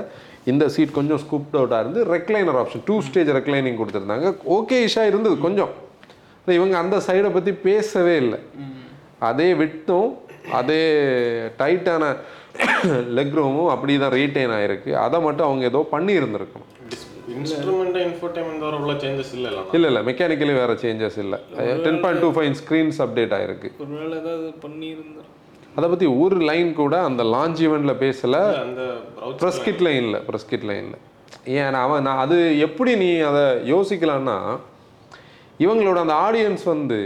[0.46, 4.28] இந்த சீட் கொஞ்சம் ஸ்கூப்ட் அவுட்டாக இருந்து recliner option two stage reclining கொடுத்துருந்தாங்க.
[4.58, 5.72] ஓகே இஷாக இருந்தது கொஞ்சம்.
[6.58, 8.40] இவங்க அந்த சைடை பற்றி பேசவே இல்லை.
[9.30, 10.10] அதே விட்டும்
[10.60, 10.84] அதே
[11.62, 12.04] டைட்டான
[13.18, 14.92] லெக் ரூமும் அப்படி தான் ரீட்டைன் ஆயிருக்கு.
[15.06, 16.68] அதை மட்டும் அவங்க ஏதோ பண்ணி இருந்திருக்கணும்
[19.78, 21.38] இல்லை இல்லை மெக்கானிக்கலி வேறு சேஞ்சஸ் இல்லை.
[21.86, 23.70] Ten point two five screens update ஆயிருக்கு.
[23.84, 25.24] ஒருவேளை ஏதாவது பண்ணியிருந்தா.
[25.78, 28.42] அதை பற்றி ஒரு லைன் கூட அந்த லான்ச் ஈவெண்ட்டில் பேசலை.
[28.64, 28.82] அந்த
[29.18, 30.98] browser ப்ரெஸ்கிட் லைனில் ப்ரெஸ்கிட் லைனில்
[31.60, 34.38] ஏன் அவன் நான் அது எப்படி நீ அதை யோசிக்கலான்னா
[35.66, 37.00] இவங்களோட அந்த ஆடியன்ஸ் வந்து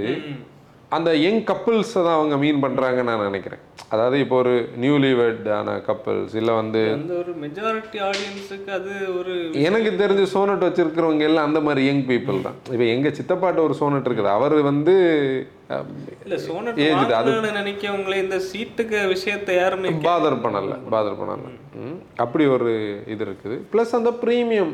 [0.95, 3.61] அந்த யங் கப்புள்ஸை தான் அவங்க மீன் பண்ணுறாங்கன்னு நான் நினைக்கிறேன்.
[3.89, 5.09] அதாவது இப்போ ஒரு நியூலி
[5.57, 9.33] ஆன கப்புள்ஸ் இல்லை வந்து அந்த ஒரு மெஜாரிட்டி ஆடியன்ஸுக்கு அது ஒரு
[9.67, 12.57] எனக்கு தெரிஞ்ச சோனட் வச்சிருக்கிறவங்க எல்லாம் அந்த மாதிரி யங் பீப்புள் தான்.
[12.73, 14.31] இப்போ எங்கள் சித்தப்பாட்ட ஒரு சோனட் இருக்குது.
[14.37, 14.95] அவர் வந்து
[16.23, 21.51] இல்ல சோனட் இது, அது- நினைக்கவங்களே இந்த சீட்டுக்கு விஷயத்தை யாருமே பாதர் பண்ணல பாதர் பண்ணல.
[22.15, 22.71] அப்படி ஒரு
[23.07, 23.57] இது இருக்குது.
[23.73, 24.73] ப்ளஸ் அந்த ப்ரீமியம்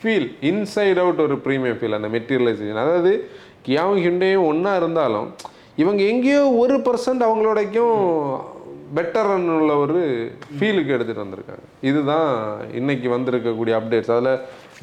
[0.00, 3.12] ஃபீல் இன்சைட் அவுட் ஒரு ப்ரீமியம் ஃபீல் அந்த மெட்டீரியலைசேஷன் அதாவது
[3.66, 5.28] கியாவும் ஹிண்டையும் ஒன்றா இருந்தாலும்
[5.82, 7.96] இவங்க எங்கேயோ ஒரு பர்சன்ட் அவங்களோடைக்கும்
[8.96, 9.30] பெட்டர்
[9.60, 10.00] உள்ள ஒரு
[10.58, 11.64] ஃபீலுக்கு எடுத்துகிட்டு வந்திருக்காங்க.
[11.90, 12.30] இதுதான்
[12.80, 14.32] இன்னைக்கு வந்திருக்கக்கூடிய அப்டேட்ஸ் அதில்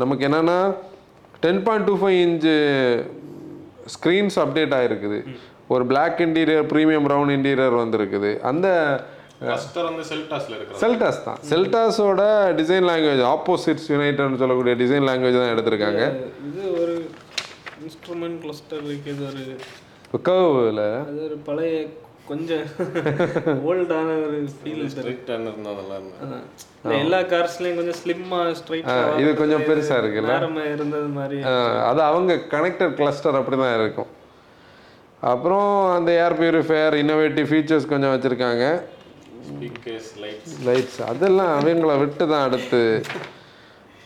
[0.01, 0.57] நமக்கு என்னென்னா
[1.45, 2.55] ten point two five inch
[3.95, 5.19] screens update ஆகிருக்குது
[5.73, 8.31] ஒரு Black interior premium brown interior வந்திருக்குது.
[8.51, 8.67] அந்த
[10.81, 11.39] செல்டாஸ் தான்.
[11.51, 12.21] செல்டாஸோட
[12.59, 16.03] டிசைன் லாங்குவேஜ் ஆப்போசிட்ஸ் யுனைடட்னு சொல்லக்கூடிய டிசைன் லாங்குவேஜ் தான் எடுத்திருக்காங்க.
[16.49, 16.62] இது
[17.93, 19.25] இன்ஸ்ட்ருமெண்ட் கிளஸ்டர் இருக்குது
[20.13, 21.73] ஒரு கர்வில் அது ஒரு பழைய
[22.29, 22.65] கொஞ்சம்
[23.69, 26.37] ஓல்டான ஒரு ஃபீல் ஸ்ட்ரிக்ட் இருந்தா நல்லா இருந்தது.
[27.01, 30.31] எல்லா கார்ஸ்லயும் கொஞ்சம் ஸ்லிம்மா ஸ்ட்ரைட்டா இது கொஞ்சம் பெருசா இருக்குல்ல?
[30.35, 31.39] நேரமா இருந்தது மாதிரி
[31.89, 34.09] அது அவங்க கனெக்டட் கிளஸ்டர் அப்படி தான் இருக்கும்.
[35.33, 38.65] அப்புறம் அந்த ஏர் பியூரிஃபையர் இன்னோவேட்டிவ் ஃபீச்சர்ஸ் கொஞ்சம் வச்சுருக்காங்க.
[39.51, 42.83] ஸ்பீக்கர்ஸ் லைட்ஸ் லைட்ஸ் அதெல்லாம் அவங்கள விட்டு தான் அடுத்து.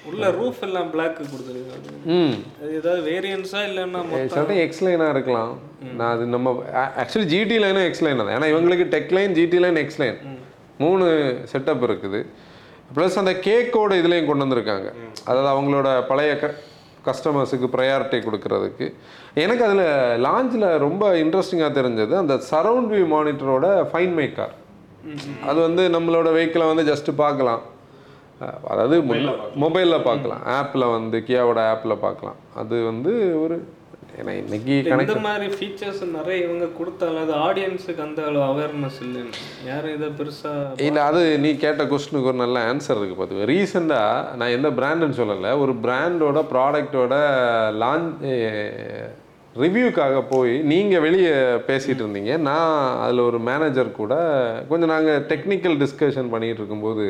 [0.09, 1.89] உள்ள ரூஃப் எல்லாம் பிளாக் கொடுத்துருக்காங்க.
[2.15, 2.35] ம்.
[2.77, 5.53] ஏதாவது வேரியன்ஸா இல்லைன்னா மொத்தம் சட்டம் எக்ஸ் லைனாக இருக்கலாம்.
[5.99, 6.53] நான் அது நம்ம
[7.03, 8.33] ஆக்சுவலி ஜிடி லைனும் எக்ஸ் லைன் தான்.
[8.37, 10.17] ஏன்னா இவங்களுக்கு tech line GT line X line
[10.83, 11.05] மூணு
[11.53, 12.21] செட்டப் இருக்குது.
[12.95, 14.89] ப்ளஸ் அந்த கேக்கோட இதுலேயும் கொண்டு வந்திருக்காங்க.
[15.25, 16.53] அதாவது அவங்களோட பழைய க
[17.07, 18.85] கஸ்டமர்ஸுக்கு ப்ரையாரிட்டி கொடுக்கறதுக்கு.
[19.43, 19.85] எனக்கு அதில்
[20.25, 24.53] லாஞ்சில் ரொம்ப இன்ட்ரெஸ்டிங்காக தெரிஞ்சது அந்த சரவுண்ட் வியூ மானிட்டரோட ஃபைன் மேக்கர்
[25.49, 27.61] அது வந்து நம்மளோட வெஹிக்கிளை வந்து ஜஸ்ட் பார்க்கலாம்.
[28.71, 28.95] அதாவது
[29.63, 30.43] மொபைலில் பார்க்கலாம்.
[30.59, 32.37] ஆப்பில் வந்து கியாவோட ஆப்பில் பார்க்கலாம்.
[32.61, 33.13] அது வந்து
[33.45, 33.57] ஒரு
[34.19, 39.41] ஏன்னா இன்னைக்கு இந்த மாதிரி ஃபீச்சர்ஸ் நிறைய இவங்க கொடுத்தாலும் அது ஆடியன்ஸுக்கு அந்த அளவு அவேர்னஸ் இல்லைன்னு.
[39.69, 40.51] யாரும் இதை பெருசா
[40.87, 43.49] இல்லை அது நீ கேட்ட கொஸ்டினுக்கு ஒரு நல்ல ஆன்சர் இருக்குது பார்த்துக்கோ.
[43.53, 45.51] ரீசெண்டாக நான் எந்த பிராண்டுன்னு சொல்லலை.
[45.63, 47.15] ஒரு பிராண்டோட ப்ராடக்டோட
[47.83, 48.13] லான்ச்
[49.63, 51.35] ரிவ்யூக்காக போய் நீங்கள் வெளியே
[51.69, 52.33] பேசிகிட்டு இருந்தீங்க.
[52.49, 52.73] நான்
[53.03, 54.15] அதில் ஒரு மேனேஜர் கூட
[54.71, 57.07] கொஞ்சம் நாங்கள் டெக்னிக்கல் டிஸ்கஷன் பண்ணிகிட்டு இருக்கும்போது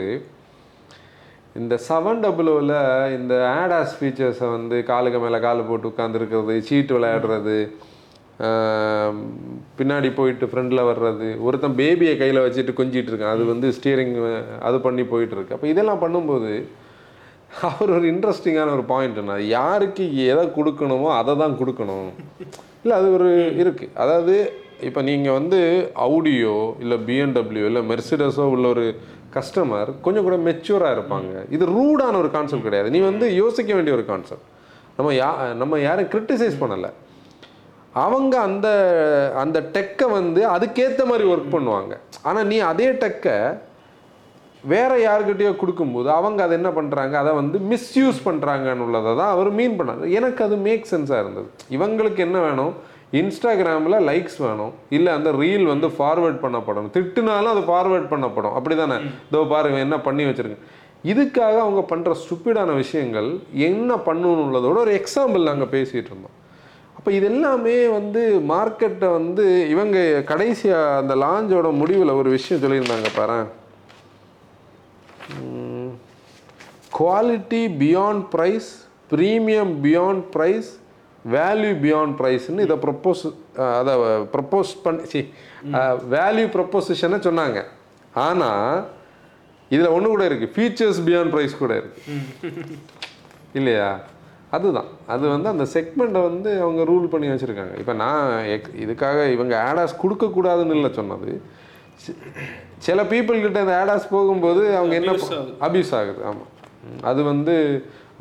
[1.60, 2.74] இந்த செவன் டபுள்யூவில்
[3.18, 7.58] இந்த ஆடாஸ் ஃபீச்சர்ஸை வந்து காலுக்கு மேலே கால் போட்டு உட்காந்துருக்கிறது சீட்டு விளையாடுறது
[9.78, 11.28] பின்னாடி போயிட்டு ஃப்ரண்டில் வர்றது.
[11.46, 13.36] ஒருத்தன் பேபியை கையில் வச்சுட்டு கொஞ்சிட்டு இருக்கான்.
[13.38, 14.14] அது வந்து ஸ்டீரிங்
[14.68, 16.52] அது பண்ணி போயிட்டுருக்கு அப்போ இதெல்லாம் பண்ணும்போது
[17.70, 22.10] அவர் ஒரு இன்ட்ரெஸ்டிங்கான ஒரு பாயிண்ட்னா யாருக்கு எதை கொடுக்கணுமோ அதை தான் கொடுக்கணும்.
[22.84, 23.30] இல்லை அது ஒரு
[23.64, 24.36] இருக்குது அதாவது
[24.88, 25.60] இப்போ நீங்கள் வந்து
[26.06, 28.86] அவுடியோ இல்லை பிஎன்டபிள்யூ இல்லை மெர்சிடஸோ உள்ள ஒரு
[29.38, 31.34] கஸ்டமர் கொஞ்சம் கூட மெச்சூராக இருப்பாங்க.
[31.56, 32.92] இது ரூடான ஒரு கான்செப்ட் கிடையாது.
[32.96, 34.48] நீ வந்து யோசிக்க வேண்டிய ஒரு கான்செப்ட்
[34.98, 35.30] நம்ம யா
[35.62, 36.90] நம்ம யாரும் கிரிட்டிசைஸ் பண்ணலை.
[38.06, 38.68] அவங்க அந்த
[39.44, 41.94] அந்த டெக்கை வந்து அதுக்கேற்ற மாதிரி ஒர்க் பண்ணுவாங்க.
[42.30, 43.38] ஆனால் நீ அதே டெக்கை
[44.72, 49.78] வேற யாருக்கிட்டயோ கொடுக்கும்போது அவங்க அதை என்ன பண்ணுறாங்க அதை வந்து மிஸ்யூஸ் பண்ணுறாங்கன்னு உள்ளதை தான் அவர் மீன்
[49.80, 50.04] பண்ணார்.
[50.20, 51.50] எனக்கு அது மேக் சென்ஸாக இருந்தது.
[51.76, 52.74] இவங்களுக்கு என்ன வேணும்?
[53.20, 54.74] இன்ஸ்டாகிராமில் லைக்ஸ் வேணும்.
[54.96, 56.92] இல்லை அந்த ரீல் வந்து ஃபார்வேர்ட் பண்ணப்படணும்.
[56.96, 58.56] திட்டுனாலும் அது ஃபார்வேர்ட் பண்ணப்படும்.
[58.58, 58.98] அப்படி தானே
[59.30, 60.66] இதோ பாருங்க என்ன பண்ணி வச்சிருக்கேன்.
[61.12, 63.30] இதுக்காக அவங்க பண்ணுற ஸ்டூப்பிடான விஷயங்கள்
[63.70, 66.36] என்ன பண்ணணும் உள்ளதோட ஒரு எக்ஸாம்பிள் நாங்கள் பேசிகிட்டு இருந்தோம்.
[66.98, 69.44] அப்போ இது எல்லாமே வந்து மார்க்கெட்டை வந்து
[69.74, 69.98] இவங்க
[70.32, 73.40] கடைசியாக அந்த லாஞ்சோட முடிவில் ஒரு விஷயம் சொல்லியிருந்தாங்க பாரு
[76.98, 78.70] quality beyond price
[79.14, 80.70] premium beyond price
[81.36, 83.24] value beyond ப்ரைஸ்னு இதை ப்ரப்போஸ்
[83.80, 83.94] அதை
[84.36, 85.22] ப்ரப்போஸ் பண்ணி சி
[86.16, 87.62] வேல்யூ ப்ரப்போசிஷனை சொன்னாங்க.
[88.28, 88.78] ஆனால்
[89.76, 92.78] இதில் ஒன்று கூட இருக்குது ஃபீச்சர்ஸ் பியாண்ட் ப்ரைஸ் கூட இருக்குது
[93.60, 93.90] இல்லையா?
[94.56, 94.90] அதுதான்.
[95.14, 97.74] அது வந்து அந்த செக்மெண்ட்டை வந்து அவங்க ரூல் பண்ணி வச்சுருக்காங்க.
[97.82, 101.32] இப்போ நான் எக் இதுக்காக இவங்க ஆடாஸ் கொடுக்கக்கூடாதுன்னு இல்லை சொன்னது.
[102.86, 105.18] சில people கிட்ட இந்த ஆடாஸ் போகும்போது அவங்க என்ன.
[105.68, 106.22] அபியூஸ் ஆகுது.
[106.30, 106.52] ஆமாம்
[107.12, 107.56] அது வந்து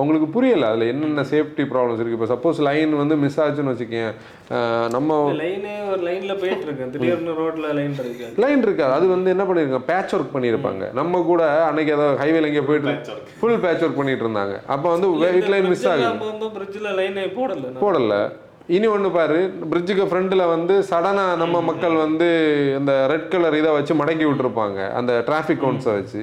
[0.03, 4.11] உங்களுக்கு புரியலை அதில் என்னென்ன சேஃப்டி ப்ராப்ளம்ஸ் இருக்குது இப்போ சப்போஸ் லைன் வந்து மிஸ் ஆச்சுன்னு வச்சுக்கேன்
[4.95, 8.33] நம்ம லைனே ஒரு லைன்ல போயிட்டு இருக்கேன் திடீர்னு ரோட்ல லைன் இருக்காது.
[8.45, 8.93] லைன் இருக்காது.
[8.99, 12.95] அது வந்து என்ன பண்ணியிருக்காங்க பேட்ச் ஒர்க் பண்ணியிருப்பாங்க நம்ம கூட அன்னைக்கு ஏதோ ஹைவேல எங்கேயோ போயிட்டு
[13.41, 16.49] ஃபுல் பேட்ச் ஒர்க் பண்ணிட்டு இருந்தாங்க அப்போ வந்து வெயிட் லைன் மிஸ் ஆகுது.
[16.59, 17.77] பிரிட்ஜ்ல லைனே போடல.
[17.85, 18.15] போடல.
[18.77, 19.41] இனி ஒன்று பாரு
[19.73, 22.29] பிரிட்ஜுக்கு ஃப்ரண்ட்டில் வந்து சடனாக நம்ம மக்கள் வந்து
[22.79, 24.79] இந்த ரெட் கலர் இதை வச்சு மடக்கி விட்டுருப்பாங்க.
[24.99, 26.21] அந்த டிராஃபிக் கவுண்ட்ஸை வச்சு.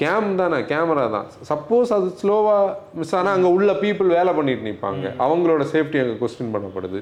[0.00, 1.26] கேம் தானே கேமரா தான்.
[1.50, 6.54] சப்போஸ் அது ஸ்லோவாக மிஸ் ஆனால் அங்கே உள்ள பீப்புள் வேலை பண்ணிட்டு நிற்பாங்க அவங்களோட சேஃப்டி அங்கே கொஸ்டின்
[6.54, 7.00] பண்ணப்படுது.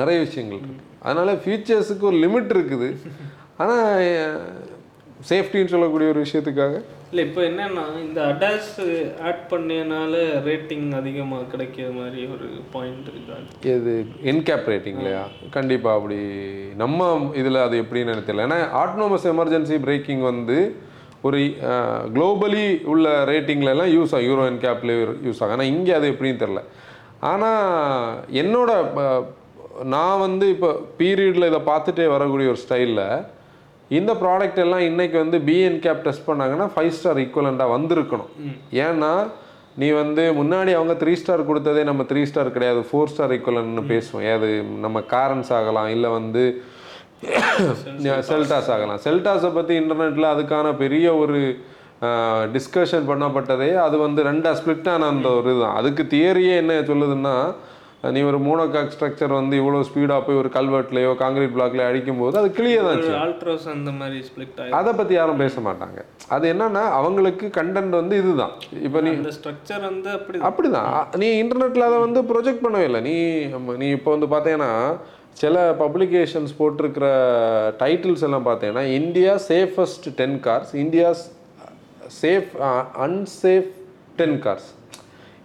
[0.00, 0.84] நிறைய விஷயங்கள் இருக்கு.
[1.04, 2.88] அதனால ஃபியூச்சர்ஸுக்கு ஒரு லிமிட் இருக்குது.
[3.62, 4.02] ஆனால்
[5.30, 6.76] சேஃப்டின்னு சொல்லக்கூடிய ஒரு விஷயத்துக்காக.
[7.10, 8.70] இல்ல இப்போ என்னன்னா இந்த அடாஸ்
[9.28, 10.14] ஆட் பண்ணனால
[10.46, 13.34] ரேட்டிங் அதிகமா கிடைக்கிற மாதிரி ஒரு பாயிண்ட் இருக்கு?
[13.78, 13.92] இது
[14.30, 15.24] என்கேப் ரேட்டிங்லையா
[15.56, 16.20] கண்டிப்பாக அப்படி
[16.82, 18.46] நம்ம இதில் அது எப்படின்னு தெரியல.
[18.48, 20.58] ஏன்னா ஆட்டோனமஸ் எமர்ஜென்சி பிரேக்கிங் வந்து
[21.26, 21.40] ஒரு
[22.14, 24.28] குளோபலி உள்ள ரேட்டிங்ல எல்லாம் யூஸ் ஆகும்.
[24.30, 25.54] யூரோ என்கேப்லேயே யூஸ் ஆகும்.
[25.56, 26.62] ஆனால் இங்கே அது எப்படின்னு தெரில
[27.32, 28.70] ஆனால் என்னோட
[29.94, 33.06] நான் வந்து இப்போ பீரியடில் இதை பார்த்துட்டே வரக்கூடிய ஒரு ஸ்டைலில்
[33.98, 38.30] இந்த ப்ராடக்ட் எல்லாம் இன்னைக்கு வந்து பிஎன் கேப் டெஸ்ட் பண்ணாங்கன்னா ஃபைவ் ஸ்டார் ஈக்குவலண்ட்டாக வந்திருக்கணும்.
[38.86, 39.12] ஏன்னா
[39.80, 42.80] நீ வந்து முன்னாடி அவங்க த்ரீ ஸ்டார் கொடுத்ததே நம்ம த்ரீ ஸ்டார் கிடையாது.
[42.88, 44.26] ஃபோர் ஸ்டார் ஈக்குவலன்னு பேசுவோம்.
[44.36, 44.48] அது
[44.84, 46.44] நம்ம காரன்ஸ் ஆகலாம் இல்லை வந்து
[48.30, 49.02] செல்டாஸ் ஆகலாம்.
[49.06, 51.40] செல்டாஸை பற்றி இன்டர்நெட்டில் அதுக்கான பெரிய ஒரு
[52.54, 55.76] டிஸ்கஷன் பண்ணப்பட்டதே அது வந்து ரெண்டாக ஸ்ப்ளிட் ஆன அந்த ஒரு இதுதான்.
[55.80, 57.34] அதுக்கு தியரியே என்ன சொல்லுதுன்னா
[58.14, 62.80] நீ ஒரு மோனோகாக் ஸ்ட்ரக்சர் வந்து இவ்வளோ ஸ்பீடாக போய் ஒரு கல்வெட்லையோ காங்கிரீட் பிளாக்லையோ அடிக்கும்போது அது கிளியே
[62.86, 63.04] தான்.
[63.26, 65.98] ஆல்ட்ரோஸ் அந்த மாதிரி ஸ்பிளிட் அதை பற்றி யாரும் பேச மாட்டாங்க.
[66.36, 68.54] அது என்னன்னா அவங்களுக்கு கண்டென்ட் வந்து இதுதான்.
[68.86, 70.92] இப்போ நீ அந்த ஸ்ட்ரக்சர் வந்து அப்படி அப்படிதான்.
[71.22, 73.02] நீ இன்டர்நெட்டில் அதை வந்து ப்ரொஜெக்ட் பண்ணவே இல்லை.
[73.08, 73.16] நீ
[73.82, 74.72] நீ இப்போ வந்து பார்த்தீங்கன்னா
[75.40, 77.06] சில பப்ளிகேஷன்ஸ் போட்டிருக்கிற
[77.82, 81.22] டைட்டில்ஸ் எல்லாம் பார்த்தீங்கன்னா India safest ten cars India's
[82.20, 82.52] safe
[83.06, 83.70] unsafe
[84.20, 84.68] ten cars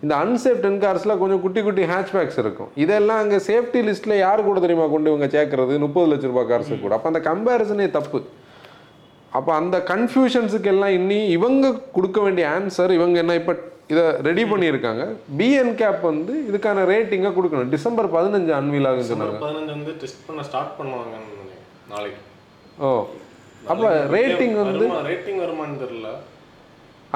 [0.03, 2.69] இந்த அன்சேஃப் டென் கார்ஸில் கொஞ்சம் குட்டி குட்டி ஹேட்ச்பேக்ஸ் இருக்கும்.
[2.83, 5.73] இதெல்லாம் அங்கே சேஃப்டி லிஸ்ட்டில் யார் கூட தெரியுமா கொண்டு இவங்க சேர்க்கறது?
[5.85, 6.93] முப்பது லட்ச ரூபாய் கார்ஸு கூட.
[6.97, 8.19] அப்போ அந்த கம்பேரிசனே தப்பு.
[9.31, 13.53] அப்போ அந்த கன்ஃபியூஷன்ஸுக்கு எல்லாம் இன்னி இவங்க கொடுக்க வேண்டிய ஆன்சர் இவங்க என்ன இப்போ
[13.93, 15.03] இதை ரெடி பண்ணியிருக்காங்க.
[15.39, 17.69] பிஎன் கேப் வந்து இதுக்கான ரேட்டிங்கை கொடுக்கணும்.
[17.75, 19.37] டிசம்பர் பதினஞ்சு அன்வீல் ஆகுன்னு சொன்னாங்க.
[19.45, 21.61] பதினஞ்சு வந்து டெஸ்ட் பண்ண ஸ்டார்ட் நினைக்கிறேன்
[21.93, 22.21] நாளைக்கு.
[22.79, 22.89] ஓ
[23.71, 26.09] அப்போ ரேட்டிங் வந்து ரேட்டிங் வருமான்னு தெரியல.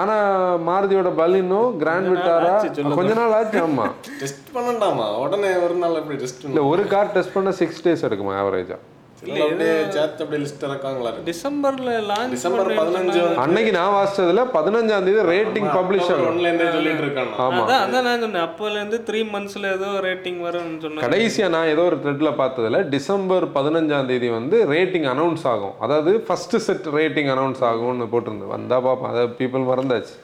[0.02, 2.54] ஆனால் மாருதியோட பலினோ கிராண்ட் விட்டாரா.
[3.00, 3.86] கொஞ்ச நாள் ஆச்சு ஆமா.
[4.21, 5.08] டெஸ்ட் பண்ணண்டாமா?
[5.24, 8.78] உடனே ஒரு நாள் எப்படி டெஸ்ட் இல்லை ஒரு கார் டெஸ்ட் பண்ண சிக்ஸ் டேஸ் எடுக்குமா ஆவரேஜா
[9.26, 15.26] இல்லை அப்படியே சேர்த்து அப்படியே லிஸ்ட் இறக்காங்களா டிசம்பர்ல லான்ச் டிசம்பர் பதினஞ்சு அன்னைக்கு நான் வாசிச்சதுல பதினஞ்சாம் தேதி
[15.32, 17.34] ரேட்டிங் பப்ளிஷ் ஆகும் ஒன்ல இருந்தே சொல்லிட்டு இருக்காங்க.
[17.46, 17.62] ஆமா.
[17.82, 18.46] அதான் நான் சொன்னேன்.
[18.48, 21.06] அப்போல இருந்து த்ரீ மந்த்ஸ்ல ஏதோ ரேட்டிங் வரும்னு சொன்னாங்க.
[21.06, 25.76] கடைசியா நான் ஏதோ ஒரு த்ரெட்ல பார்த்ததுல டிசம்பர் பதினஞ்சாம் தேதி வந்து ரேட்டிங் அனௌன்ஸ் ஆகும்.
[25.88, 28.50] அதாவது ஃபர்ஸ்ட் செட் ரேட்டிங் அனௌன்ஸ் ஆகும்னு போட்டிருந்து.
[28.56, 30.18] வந்தா பார்ப்போம் அதை பீப்புள் மறந்தாச்சு.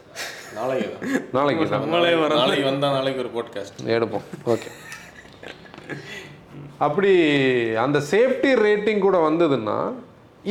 [0.57, 1.23] நாளைக்கு தான்.
[1.37, 4.27] நாளைக்கு நாளைக்கு வந்தா நாளைக்கு ஒரு போட்காஸ்ட் எடுப்போம்.
[4.55, 4.69] ஓகே
[6.85, 7.11] அப்படி
[7.85, 9.77] அந்த சேஃப்டி ரேட்டிங் கூட வந்ததுன்னா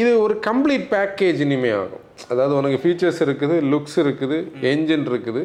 [0.00, 2.04] இது ஒரு கம்ப்ளீட் பேக்கேஜ் இனிமே ஆகும்.
[2.32, 4.38] அதாவது உனக்கு ஃபீச்சர்ஸ் இருக்குது லுக்ஸ் இருக்குது
[4.72, 5.42] என்ஜின் இருக்குது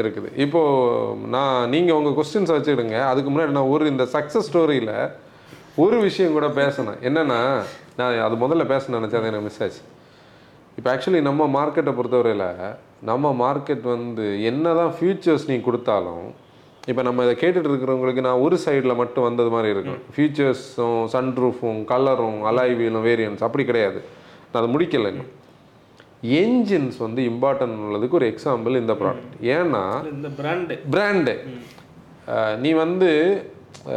[0.00, 0.28] இருக்குது.
[0.44, 2.98] இப்போது நான் நீங்கள் உங்கள் கொஸ்டின்ஸ் வச்சுக்கிடுங்க.
[3.12, 4.92] அதுக்கு முன்னாடி நான் ஒரு இந்த சக்ஸஸ் ஸ்டோரியில்
[5.84, 6.98] ஒரு விஷயம் கூட பேசினேன்.
[7.08, 7.40] என்னென்னா
[7.98, 9.82] நான் அது முதல்ல பேச நினச்சேன் அது எனக்கு மிஸ் ஆச்சு.
[10.78, 12.46] இப்போ ஆக்சுவலி நம்ம மார்க்கெட்டை பொறுத்தவரையில்
[13.10, 16.26] நம்ம மார்க்கெட் வந்து என்ன தான் ஃபியூச்சர்ஸ் நீ கொடுத்தாலும்
[16.82, 20.00] இப்போ நம்ம இதை கேட்டுட்டு இருக்கிறவங்களுக்கு நான் ஒரு சைடில் மட்டும் வந்தது மாதிரி இருக்கும்.
[20.12, 23.98] ஃபியூச்சர்ஸும் சன்ரூஃபும் கலரும் அலாய்வியலும் வேரியன்ஸ் அப்படி கிடையாது.
[24.44, 25.32] நான் அதை முடிக்கலை இன்னும்.
[26.38, 31.34] என்ஜின்ஸ் வந்து இம்பார்ட்டன்ட் உள்ளதுக்கு ஒரு எக்ஸாம்பிள் இந்த ப்ராடக்ட் ஏன்னா இந்த பிராண்டு பிராண்டு
[32.58, 33.10] நீ வந்து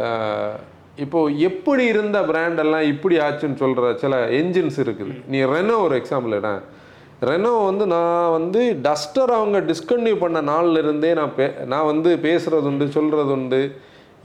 [0.00, 0.54] அஹ்,
[0.98, 5.14] இப்போ எப்படி இருந்த பிராண்ட் எல்லாம் இப்படி ஆச்சுன்னு சொல்ற சில என்ஜின்ஸ் இருக்குது.
[5.26, 6.50] நீ ரெனோ ஒரு எக்ஸாம்பிள் இட
[7.28, 12.68] ரெனோ வந்து நான் வந்து டஸ்டர் அவங்க டிஸ்கன்டினியூ பண்ண நாள்ல இருந்தே நான் பே நான் வந்து பேசுறது
[12.70, 13.60] உண்டு சொல்றது உண்டு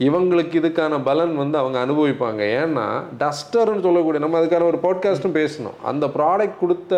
[0.06, 2.42] இவங்களுக்கு இதுக்கான பலன் வந்து அவங்க அனுபவிப்பாங்க.
[2.62, 2.86] ஏன்னா
[3.22, 5.78] டஸ்டர்னு சொல்லக்கூடிய நம்ம அதுக்கான ஒரு பாட்காஸ்ட்டும் பேசணும்.
[5.82, 6.94] அந்த ப்ராடக்ட் கொடுத்த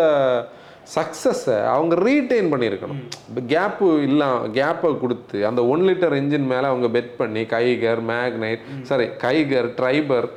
[0.96, 3.00] சக்ஸஸை அவங்க ரீட்டைன் பண்ணியிருக்கணும்.
[3.28, 8.64] இப்போ கேப்பு இல்லாம கேப்பை கொடுத்து அந்த ஒன் லிட்டர் இன்ஜின் மேலே அவங்க பெட் பண்ணி Kiger Magnite
[8.82, 10.28] sorry Kiger Triber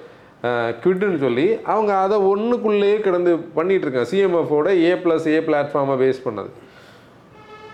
[0.48, 6.50] குவிட்னு சொல்லி அவங்க அதை ஒன்றுக்குள்ளேயே கிடந்து பண்ணிட்டு இருக்காங்க சிஎம்எஃபோட ஏ ப்ளஸ் ஏ பிளாட்ஃபார்மை பேஸ் பண்ணது.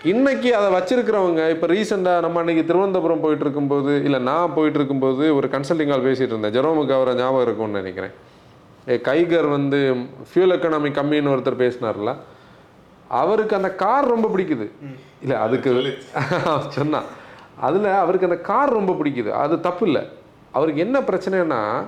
[0.02, 5.48] இன்னைக்கு அதை வச்சிருக்கிறவங்க இப்போ ரீசெண்டாக நம்ம அன்னைக்கு திருவனந்தபுரம் போயிட்டு இருக்கும்போது இல்லை நான் போயிட்டு இருக்கும்போது ஒரு
[5.48, 6.54] கன்சல்டிங் கால் பேசிட்டு இருந்தேன்.
[6.54, 8.10] ஜெரோமுக்கு அவரை ஞாபகம் இருக்கும்னு நினைக்கிறேன்.
[8.88, 9.94] ஏ, கைகர் வந்து
[10.30, 12.16] ஃபியூல் எக்கனாமி கம்மின்னு ஒருத்தர் பேசினார்ல
[13.08, 14.70] அவருக்கு அந்த கார் ரொம்ப பிடிக்குது.
[15.22, 15.98] இல்லை அதுக்கு
[16.68, 17.04] சொன்னான்.
[17.60, 19.30] அதில் அவருக்கு அந்த கார் ரொம்ப பிடிக்குது.
[19.30, 20.02] அது தப்பு இல்லை.
[20.50, 21.84] அவருக்கு என்ன பிரச்சனைனா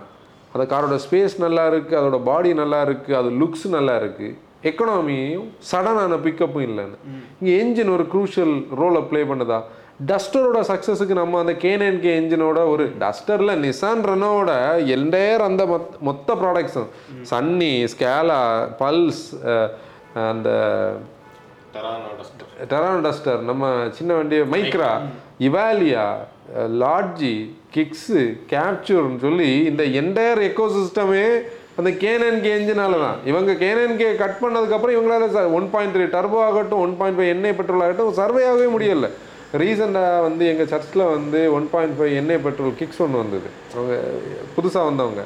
[0.54, 4.32] அந்த காரோட ஸ்பேஸ் நல்லா இருக்குது அதோட பாடி நல்லா இருக்குது அது லுக்ஸ் நல்லா இருக்குது
[4.70, 6.96] எக்கனாமியும் சடனான பிக்கப்பும் இல்லைன்னு.
[7.40, 9.58] இங்கே என்ஜின் ஒரு க்ரூஷியல் ரோலை ப்ளே பண்ணுதா?
[10.10, 14.50] டஸ்டரோட சக்ஸஸுக்கு நம்ம அந்த கேனன் கே என்ஜினோட ஒரு டஸ்டரில் நிசான் ரெனோட
[14.94, 16.88] என்டையர் அந்த மொத் மொத்த ப்ராடக்ட்ஸும்
[17.30, 18.40] சன்னி ஸ்கேலா
[18.80, 19.24] பல்ஸ்
[20.30, 20.48] அந்த
[21.74, 24.90] டெரானோ டஸ்டர் டெரான் டஸ்டர் நம்ம சின்ன வண்டி மைக்ரா
[25.48, 26.06] இவாலியா
[26.82, 27.34] லாட்ஜி
[27.74, 28.20] கிக்ஸு
[28.52, 31.26] கேப்சூர்னு சொல்லி இந்த என்டையர் எக்கோசிஸ்டமே
[31.80, 36.40] அந்த கேனன் கே என்ஜினால தான் இவங்க கேனன் கே கட் பண்ணதுக்கப்புறம் இவங்களால ஒன் பாயிண்ட் த்ரீ டர்போ
[36.48, 39.08] ஆகட்டும் ஒன் பாயிண்ட் ஃபைவ் எண்ணெய் பெட்ரோல் ஆகட்டும் சர்வே ஆகவே முடியல.
[39.62, 43.48] ரீசெண்டாக வந்து எங்கள் சர்ச்சில் வந்து ஒன் பாயிண்ட் ஃபைவ் எண்ணெய் பெட்ரோல் கிக்ஸ் ஒன்று வந்தது.
[43.74, 43.94] அவங்க
[44.56, 45.24] புதுசாக வந்தவங்க.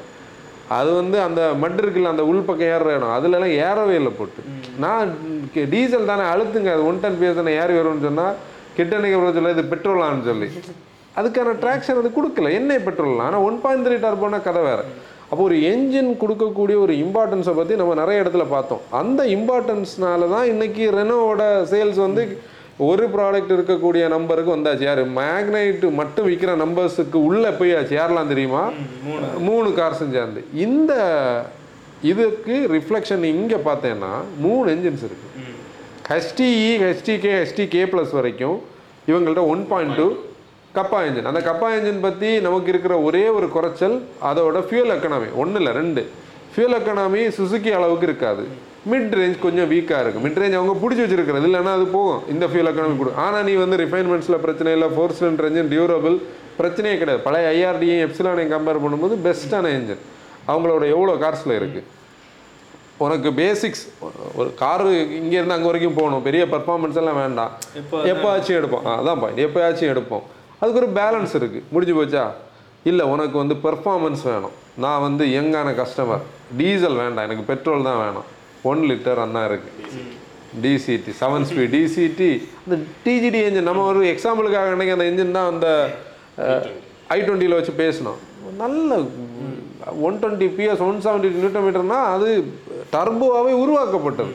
[0.78, 4.40] அது வந்து அந்த மட் இருக்குல்ல அந்த உள்பக்கம் ஏறுற இடம் அதுலலாம் ஏறவே இல்லை போட்டு.
[4.84, 5.12] நான்
[5.74, 8.34] டீசல் தானே அழுத்துங்க அது ஒன் டன் பேஸ் தானே ஏறி வரும்னு சொன்னால்
[8.80, 10.48] அப்புறம் சொல்ல இது பெட்ரோலான்னு சொல்லி.
[11.20, 12.50] அதுக்கான ட்ராக்ஷன் அது கொடுக்கல.
[12.60, 14.84] எண்ணெய் பெட்ரோல் ஆனால் ஒன் பாயிண்ட் த்ரீ டர்போனா கதை வேறு.
[15.30, 18.82] அப்போ ஒரு என்ஜின் கொடுக்கக்கூடிய ஒரு இம்பார்ட்டன்ஸை பற்றி நம்ம நிறைய இடத்துல பார்த்தோம்.
[19.00, 22.24] அந்த இம்பார்ட்டன்ஸ்னால தான் இன்னைக்கு ரெனோவோட சேல்ஸ் வந்து
[22.88, 24.84] ஒரு ப்ராடக்ட் இருக்கக்கூடிய நம்பருக்கு வந்தாச்சு.
[24.88, 25.00] யார்?
[25.18, 28.62] மேக்னைட் மட்டும் விற்கிற நம்பர்ஸுக்கு உள்ளே போய் ஆச்சு யாரெல்லாம் தெரியுமா?
[29.48, 30.42] மூணு கார்ஸும் சேர்ந்து.
[30.66, 30.92] இந்த
[32.12, 34.12] இதுக்கு ரிஃப்ளெக்ஷன் இங்கே பார்த்தேன்னா
[34.44, 35.28] மூணு என்ஜின்ஸ் இருக்கு.
[36.12, 38.58] ஹெச்டிஇ ஹெச்டிகே ஹெச்டிகே ப்ளஸ் வரைக்கும்
[39.10, 40.08] இவங்கள்ட்ட one point two
[40.78, 43.96] Kappa engine அந்த கப்பா என்ஜின் பற்றி நமக்கு இருக்கிற ஒரே ஒரு குறைச்சல்
[44.30, 46.02] அதோட ஃபியூல் எக்கனாமி ஒன்றும் இல்லை ரெண்டு.
[46.52, 48.44] ஃபியூல் எக்கனாமி சுசுக்கி அளவுக்கு இருக்காது.
[48.92, 51.46] மிட் ரேஞ்ச் கொஞ்சம் வீக்காக இருக்குது மிட் ரேஞ்ச் அவங்க பிடிச்சி வச்சிருக்கிறது.
[51.48, 52.20] இல்லைன்னா அது போகும்.
[52.32, 53.12] இந்த ஃபியூல் எக்கனாமி கொடு.
[53.24, 56.16] ஆனால் நீ வந்து ரிஃபைன்மெண்ட்ஸில் பிரச்சனை இல்லை ஃபோர் சிலிண்டர் என்ஜின் டியூரபிள்
[56.60, 57.22] பிரச்சனையே கிடையாது.
[57.26, 60.02] பழைய ஐஆர்டியும் எப்சிலானையும் கம்பேர் பண்ணும்போது பெஸ்ட்டான என்ஜின்
[60.52, 61.88] அவங்களோட எவ்வளோ கார்ஸில் இருக்குது
[63.04, 63.84] உனக்கு பேசிக்ஸ்
[64.40, 66.22] ஒரு காரு இங்கேருந்து அங்கே வரைக்கும் போகணும்.
[66.28, 67.50] பெரிய பர்ஃபார்மன்ஸ் எல்லாம் வேண்டாம்.
[67.80, 68.86] எப்போ எப்போயாச்சும் எடுப்போம்.
[69.00, 70.24] அதான் பாயிண்ட் எப்போயாச்சும் எடுப்போம்.
[70.60, 72.24] அதுக்கு ஒரு பேலன்ஸ் இருக்குது முடிஞ்சு போச்சா?
[72.90, 74.54] இல்லை உனக்கு வந்து பெர்ஃபார்மன்ஸ் வேணும்.
[74.84, 76.24] நான் வந்து யங்கான கஸ்டமர்
[76.58, 77.26] டீசல் வேண்டாம்.
[77.28, 78.26] எனக்கு பெட்ரோல் தான் வேணும்.
[78.70, 80.04] ஒன் லிட்டர் அண்ணா இருக்குது
[80.64, 82.30] டிசிடி செவன் ஸ்பீட் டிசிடி
[82.64, 85.68] அந்த டிஜிடி என்ஜின் நம்ம ஒரு எக்ஸாம்பிளுக்காக அன்றைக்கி அந்த என்ஜின் தான் அந்த
[87.16, 88.20] ஐ டுவெண்ட்டியில் வச்சு பேசினோம்.
[88.62, 88.98] நல்ல
[90.06, 92.28] one twenty PS one seventy newton மீட்டர்னா அது
[92.94, 94.32] டர்போவாகவே உருவாக்கப்பட்டது.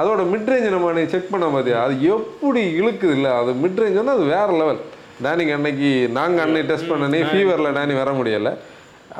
[0.00, 3.32] அதோட மிட்ரேஞ்ச் நம்ம அன்னைக்கு செக் பண்ண பார்த்தியா அது எப்படி இழுக்குது இல்லை?
[3.40, 4.80] அது மிட்ரேஞ்ச் வந்து அது வேறு லெவல்
[5.22, 7.94] டேனிக்கு அன்னைக்கு நாங்கள் அன்னைக்கு டெஸ்ட் பண்ணனே ஃபீவரில் டேனி.
[8.02, 8.52] வர முடியலை.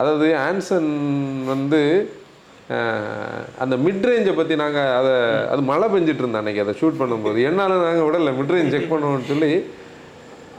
[0.00, 0.88] அதாவது ஆன்சன்
[1.52, 1.80] வந்து
[3.62, 5.12] அந்த மிட்ரேஞ்சை பற்றி நாங்கள் அதை
[5.52, 7.38] அது மழை பெஞ்சிட்டு இருந்தோம் அன்னைக்கு அதை ஷூட் பண்ணும்போது.
[7.48, 9.52] என்னால் நாங்கள் விடலை மிட்ரேஞ்ச் செக் பண்ணுவோம்னு சொல்லி.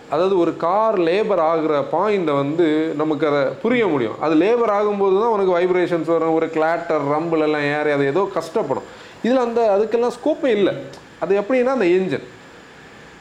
[0.09, 2.67] அதாவது ஒரு கார் லேபர் ஆகுற பாயிண்ட்டை வந்து
[3.01, 4.17] நமக்கு அதை புரிய முடியும்.
[4.19, 8.89] அது லேபர் ஆகும்போது தான் உனக்கு வைப்ரேஷன்ஸ் வரும் ஒரு கிளாட்டர் ரம்பிள் எல்லாம் ஏறி அது ஏதோ கஷ்டப்படும்.
[9.23, 10.73] இதில் அந்த அதுக்கெல்லாம் ஸ்கோப்பே இல்லை.
[11.19, 12.27] அது எப்படின்னா அந்த என்ஜின்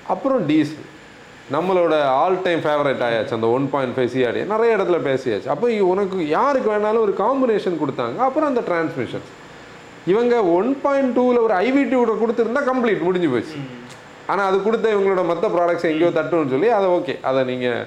[0.06, 0.92] அப்புறம் டீசல்
[1.52, 5.48] நம்மளோட ஆல் டைம் ஃபேவரட் ஆயாச்சு அந்த ஒன் பாயிண்ட் ஃபைவ் சிஆர்டி நிறைய இடத்துல பேசியாச்சு.
[5.54, 8.18] அப்போ உனக்கு யாருக்கு வேணாலும் ஒரு காம்பினேஷன் கொடுத்தாங்க.
[8.26, 9.26] அப்புறம் அந்த டிரான்ஸ்மிஷன்
[10.12, 13.58] இவங்க ஒன் பாயிண்ட் டூவில் ஒரு ஐவிடி கூட கொடுத்துருந்தா கம்ப்ளீட் முடிஞ்சு போச்சு.
[14.32, 17.82] ஆனால் அது கொடுத்த இவங்களோட மற்ற ப்ராடக்ட்ஸ் எங்கேயோ தட்டுன்னு சொல்லி அதை ஓகே அதை நீங்கள்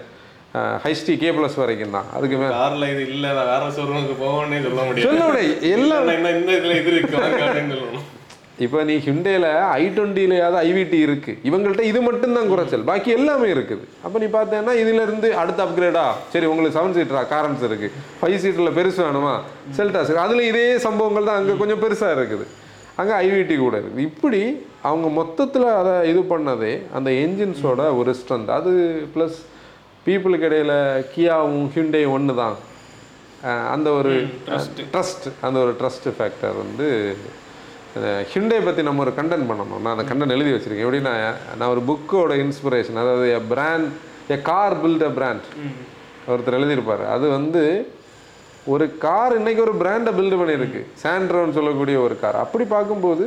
[0.84, 2.08] ஹைஸ்டி கே ப்ளஸ் வரைக்கும் தான்.
[2.18, 4.68] அதுக்கு மேலே கார்ல இது இல்ல நான் வேற சொல்ல முடியாது.
[4.68, 5.72] சொல்ல முடியாது.
[5.74, 8.16] எல்லாம் இந்த இதுல இது இருக்கு
[8.66, 9.48] இப்போ நீ ஹிண்டேல
[9.80, 11.32] ஐ டுவெண்ட்டிலையாவது ஐவிடி இருக்கு.
[11.50, 12.86] இவங்கள்ட்ட இது மட்டும்தான் குறைச்சல்.
[12.90, 13.84] பாக்கி எல்லாமே இருக்குது.
[14.06, 17.90] அப்போ நீ பார்த்தேன்னா இதுல இருந்து அடுத்த அப்கிரேடா சரி உங்களுக்கு செவன் சீட்டரா காரன்ஸ் இருக்கு.
[18.22, 19.36] ஃபைவ் சீட்டரில் பெருசு வேணுமா?
[19.80, 22.48] செல்டாஸ் அதுல இதே சம்பவங்கள் தான் அங்கே கொஞ்சம் பெருசா இருக்குது.
[23.02, 24.42] அங்கே ஐவிடி கூட இருக்குது இப்படி
[24.90, 28.72] அவங்க மொத்தத்தில் அதை இது பண்ணதே அந்த என்ஜின்ஸோட ஒரு ஸ்ட்ரென்த் அது
[29.16, 29.38] ப்ளஸ்
[30.06, 30.74] பீப்புளுக்கு இடையில
[31.14, 32.56] கியாவும் ஹிண்டேயும் ஒன்று தான்
[33.74, 34.14] அந்த ஒரு
[34.94, 36.88] ட்ரஸ்ட் அந்த ஒரு ட்ரஸ்ட் ஃபேக்டர் வந்து
[38.32, 39.82] ஹிண்டே பற்றி நம்ம ஒரு கண்டென்ட் பண்ணணும்.
[39.84, 40.86] நான் அந்த கண்டென்ட் எழுதி வச்சிருக்கேன்.
[40.88, 41.14] எப்படின்னா
[41.60, 43.88] நான் ஒரு புக்கோட இன்ஸ்பிரேஷன் அதாவது a brand
[44.36, 45.46] a car build a brand
[46.32, 47.04] ஒருத்தர் எழுதியிருப்பார்.
[47.16, 47.64] அது வந்து
[48.74, 50.82] ஒரு கார் இன்னைக்கு ஒரு பிராண்டை பில்டு பண்ணியிருக்கு.
[51.04, 53.26] சாண்ட்ரோன்னு சொல்லக்கூடிய ஒரு கார் அப்படி பார்க்கும்போது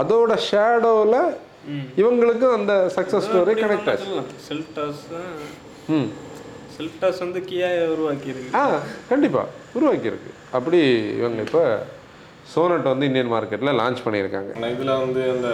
[0.00, 1.20] அதோட ஷேடோவில்
[2.00, 4.10] இவங்களுக்கும் அந்த சக்ஸஸ் ஸ்டோரி கனெக்ட் ஆச்சு.
[4.48, 5.04] செல்டாஸ்
[5.96, 6.10] ம்.
[6.76, 8.52] செல்டாஸ் வந்து கியா உருவாக்கியிருக்கு.
[8.60, 8.62] ஆ
[9.08, 10.30] கண்டிப்பாக உருவாக்கியிருக்கு.
[10.58, 10.80] அப்படி
[11.20, 11.64] இவங்க இப்போ
[12.50, 14.50] சோனட் வந்து இந்தியன் மார்க்கெட்டில் லான்ச் பண்ணியிருக்காங்க.
[14.72, 15.48] இதுல வந்து அந்த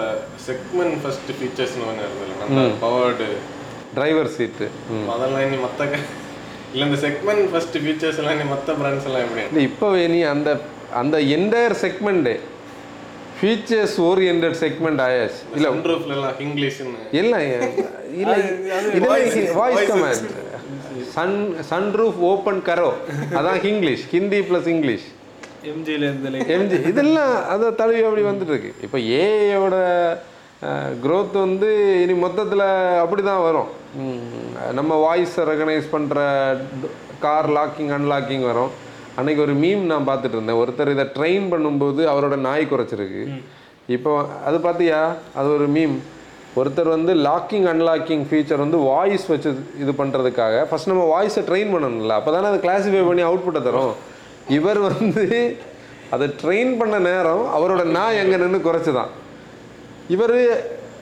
[0.47, 3.27] செக்மெண்ட் ஃபர்ஸ்ட் ஃபீச்சர்ஸ்னு ஒன்று இருந்தது பவர்டு
[3.95, 4.67] டிரைவர் சீட்டு
[5.13, 6.01] அதெல்லாம் இனி க-
[6.73, 9.43] இல்ல இந்த செக்மெண்ட் ஃபர்ஸ்ட் ஃபீச்சர்ஸ் எல்லாம் இனி மத்த பிராண்ட்ஸ் எல்லாம் எப்படி?
[9.47, 10.51] இல்லை இப்போ நீ அந்த
[10.95, 12.35] அந்த என்டையர் செக்மெண்ட்டே
[13.39, 15.41] ஃபீச்சர்ஸ் ஓரியன்ட் செக்மெண்ட் ஆயாச்சு.
[15.55, 17.41] இல்லை சன்ரூஃப்ல எல்லாம் இங்கிலீஷ்னு இல்லை
[18.17, 18.39] இல்லை
[19.55, 20.27] voice command
[21.15, 21.37] sun
[21.71, 22.91] sunroof open கரோ
[23.39, 25.07] அதான் இங்கிலீஷ் ஹிந்தி ப்ளஸ் இங்கிலீஷ்
[25.73, 28.73] எம்ஜியில் இருந்து எம்ஜி இதெல்லாம் அதை தழுவி அப்படி வந்துட்டு இருக்கு.
[28.87, 29.77] இப்போ ஏஐயோட
[31.05, 31.69] growth வந்து
[32.03, 32.67] இனி மொத்தத்தில்
[33.03, 33.71] அப்படி தான் வரும்
[34.79, 36.19] நம்ம வாய்ஸை ரெகனைஸ் பண்ணுற
[37.25, 38.73] கார் லாக்கிங் அன்லாக்கிங் வரும்.
[39.21, 40.61] அன்னைக்கு ஒரு மீம் நான் பார்த்துட்டு இருந்தேன்.
[40.63, 43.23] ஒருத்தர் இதை ட்ரெயின் பண்ணும்போது அவரோட நாய் குறைச்சிருக்கு.
[43.97, 44.13] இப்போ
[44.49, 45.01] அது பார்த்தியா?
[45.39, 45.97] அது ஒரு மீம்
[46.61, 49.51] ஒருத்தர் வந்து லாக்கிங் அன்லாக்கிங் ஃபீச்சர் வந்து வாய்ஸ் வச்சு
[49.85, 52.15] இது பண்ணுறதுக்காக ஃபர்ஸ்ட் நம்ம வாய்ஸை ட்ரெயின் பண்ணணும்ல.
[52.21, 53.97] அப்போ தானே அதை கிளாஸிஃபை பண்ணி அவுட்புட்டை தரும்.
[54.55, 55.25] இவர் வந்து
[56.11, 59.13] அதை ட்ரெயின் பண்ண நேரம் அவரோட நாய் எங்கே நின்று குறைச்சி தான்
[60.15, 60.37] இவர்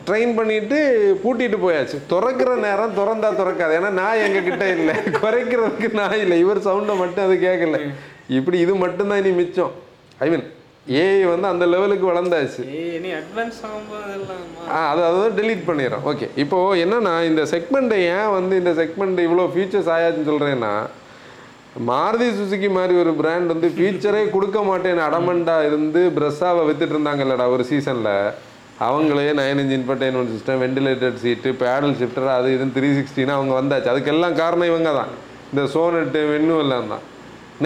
[0.09, 0.79] ட்ரெயின் பண்ணிட்டு
[1.23, 1.97] பூட்டிட்டு போயாச்சு.
[2.13, 3.73] திறக்கிற நேரம் திறந்தா திறக்காது.
[3.79, 4.95] ஏன்னா நாய் எங்க கிட்ட இல்லை.
[5.23, 6.39] குறைக்கிறதுக்கு நாய் இல்லை.
[6.39, 7.79] இவர் சவுண்டை மட்டும் அது கேட்கல
[8.29, 9.73] இப்படி இது மட்டும்தான் இனி மிச்சம்.
[10.19, 10.45] ஐ மீன்
[11.01, 12.63] ஏஐ வந்து அந்த லெவலுக்கு வளர்ந்தாச்சு.
[14.75, 16.05] ஆ அதை அதை டெலீட் பண்ணிடுறோம்.
[16.13, 20.75] ஓகே இப்போ என்னன்னா இந்த செக்மெண்ட்டை ஏன் வந்து இந்த செக்மெண்ட் இவ்வளோ ஃபீச்சர்ஸ் ஆயாச்சுன்னு சொல்கிறேன்னா
[21.89, 27.65] மாருதி சுசுகி மாதிரி ஒரு பிராண்ட் வந்து ஃபியூச்சரே கொடுக்க மாட்டேன்னு அடமண்டா இருந்து பிரஸ்ஸாவை வித்துட்டு இருந்தாங்கல்லடா ஒரு
[27.71, 28.11] சீசனில்
[28.87, 33.91] அவங்களே nine inch infotainment system ventilated seat paddle shifter அது இதுன்னு த்ரீ சிக்ஸ்டின்னு அவங்க வந்தாச்சு.
[33.93, 35.11] அதுக்கெல்லாம் காரணம் இவங்க தான்
[35.51, 37.03] இந்த சோனட்டு வென்னும் எல்லாம் தான்.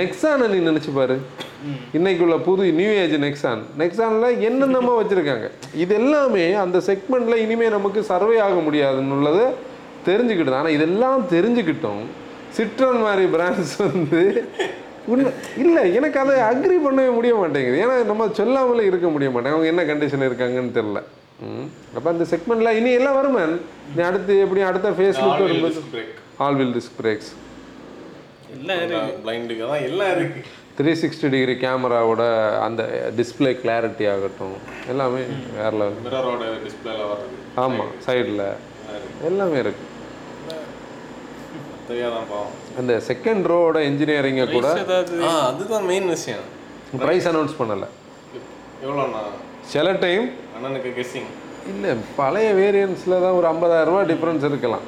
[0.01, 1.17] நெக்ஸானை நீ நினச்சி பாரு.
[1.99, 5.49] இன்னைக்குள்ள புது நியூ ஏஜ் நெக்ஸான் நெக்ஸானில் என்னென்னமோ வச்சுருக்காங்க.
[5.85, 9.45] இது எல்லாமே அந்த செக்மெண்ட்டில் இனிமேல் நமக்கு சர்வே ஆக முடியாதுன்னு உள்ளதை
[10.09, 12.03] தெரிஞ்சுக்கிட்டு ஆனால் இதெல்லாம் தெரிஞ்சுக்கிட்டோம்
[12.51, 14.49] சிட்ரன் மாதிரி பிராண்ட்ஸ் வந்து
[15.07, 17.77] உண்மை இல்லை எனக்கு அதை அக்ரி பண்ணவே முடிய மாட்டேங்குது.
[17.85, 21.03] ஏன்னா நம்ம சொல்லாமலே இருக்க முடிய மாட்டேங்க அவங்க என்ன கண்டிஷன் இருக்காங்கன்னு தெரில
[21.97, 23.43] அப்போ அந்த செக்மெண்ட்டில் இனி எல்லாம் வருமே
[23.97, 25.83] நீ அடுத்து எப்படி அடுத்த ஃபேஸ்புக் வரும்போது
[26.37, 27.31] all wheel disc brakes
[30.79, 32.23] three sixty degree கேமராவோட
[32.59, 32.83] அந்த
[33.17, 34.57] டிஸ்ப்ளே கிளாரிட்டி ஆகட்டும்.
[34.89, 35.23] எல்லாமே
[35.57, 35.97] வேற லெவல்
[37.55, 38.45] ஆமாம் சைடில்
[39.25, 39.85] எல்லாமே இருக்கு.
[39.85, 39.88] தெரியாதான் பாவம்
[42.81, 44.69] அந்த செகண்ட் ரோவோட இன்ஜினியரிங்கை கூட
[45.49, 46.45] அதுதான் மெயின் விஷயம்.
[47.03, 47.89] ப்ரைஸ் அனௌன்ஸ் பண்ணலை.
[48.85, 49.23] எவ்வளோண்ணா?
[49.73, 51.31] சில டைம் அண்ணனுக்கு கெஸ்ஸிங்
[51.73, 54.85] இல்லை பழைய வேரியன்ஸில் தான் ஒரு 50000 ரூபாய் டிஃப்ரென்ஸ் இருக்கலாம்.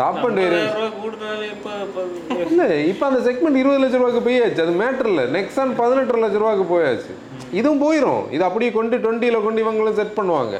[0.00, 4.60] டாப் அண்ட் வேரியன்ஸ் ஐம்பதாயிரம் இல்லை இப்போ அந்த செக்மெண்ட் இருபது லட்ச ரூபாய்க்கு போயாச்சு.
[4.66, 5.24] அது மேட்டர் இல்லை.
[5.36, 7.12] நெக்ஸான் பதினெட்டு லட்ச ரூபாய்க்கு போயாச்சு.
[7.58, 10.56] இதுவும் போயிடும் இது அப்படியே கொண்டு டுவெண்ட்டியில் கொண்டு இவங்களும் செட் பண்ணுவாங்க.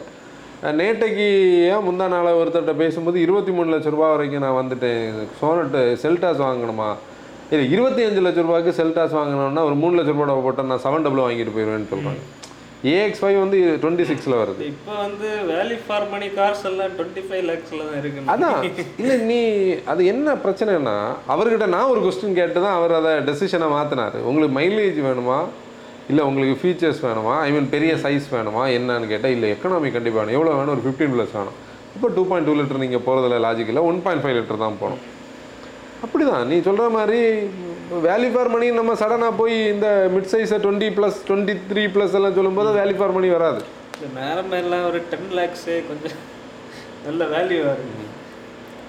[0.79, 1.27] நேத்தைக்கு
[1.73, 5.05] ஏன் முந்தா நாள் ஒருத்தர்கிட்ட பேசும்போது இருபத்தி மூணு லட்ச ரூபா வரைக்கும் நான் வந்துட்டேன்.
[5.41, 6.89] சோனட்டு செல்டாஸ் வாங்கணுமா?
[7.53, 11.25] இல்லை இருபத்தி அஞ்சு லட்ச ரூபாய்க்கு செல்டாஸ் வாங்கணும்னா ஒரு மூணு லட்ச ரூபாய் போட்டால் நான் செவன் டபுள்
[11.27, 12.25] வாங்கிட்டு போயிடுவேன்னு சொல்கிறாங்க
[12.95, 14.65] ஏஎக்ஸ் ஃபைவ் வந்து டுவெண்ட்டி சிக்ஸில் வருது.
[14.73, 18.27] இப்போ வந்து வேல்யூ ஃபார் மணி கார்ஸ் எல்லாம் டுவெண்ட்டி ஃபைவ் லேக்ஸில் தான் இருக்கு.
[18.35, 18.61] அதான்.
[19.03, 19.39] இல்லை நீ
[19.93, 20.97] அது என்ன பிரச்சனைனா
[21.35, 25.39] அவர்கிட்ட நான் ஒரு கொஸ்டின் கேட்டு தான் அவர் அதை டெசிஷனை மாற்றினார் உங்களுக்கு மைலேஜ் வேணுமா?
[26.11, 27.35] இல்லை உங்களுக்கு ஃபீச்சர்ஸ் வேணுமா?
[27.47, 28.63] ஐ மீன் பெரிய சைஸ் வேணுமா?
[28.77, 30.37] என்னன்னு கேட்டால் இல்லை எக்கனாமி கண்டிப்பாக வேணும்.
[30.39, 30.75] எவ்வளோ வேணும்?
[30.77, 31.57] ஒரு ஃபிஃப்டீன் ப்ளஸ் வேணும்.
[31.97, 35.03] இப்போ டூ பாயிண்ட் டூ லிட்டர் நீங்கள் போகிறதுல லாஜிக் இல்லை ஒன் பாயிண்ட் ஃபைவ் லிட்டர் தான் போகணும்.
[36.05, 36.45] அப்படிதான்.
[36.51, 37.21] நீ சொல்கிற மாதிரி
[38.07, 42.37] வேல்யூ ஃபார் மணி நம்ம சடனாக போய் இந்த மிட் சைஸை twenty plus twenty three plus எல்லாம்
[42.39, 43.61] சொல்லும்போது வேல்யூ ஃபார் மணி வராது.
[44.19, 46.19] நேரம் எல்லாம் ஒரு டென் லேக்ஸே கொஞ்சம்
[47.07, 47.61] நல்ல வேல்யூ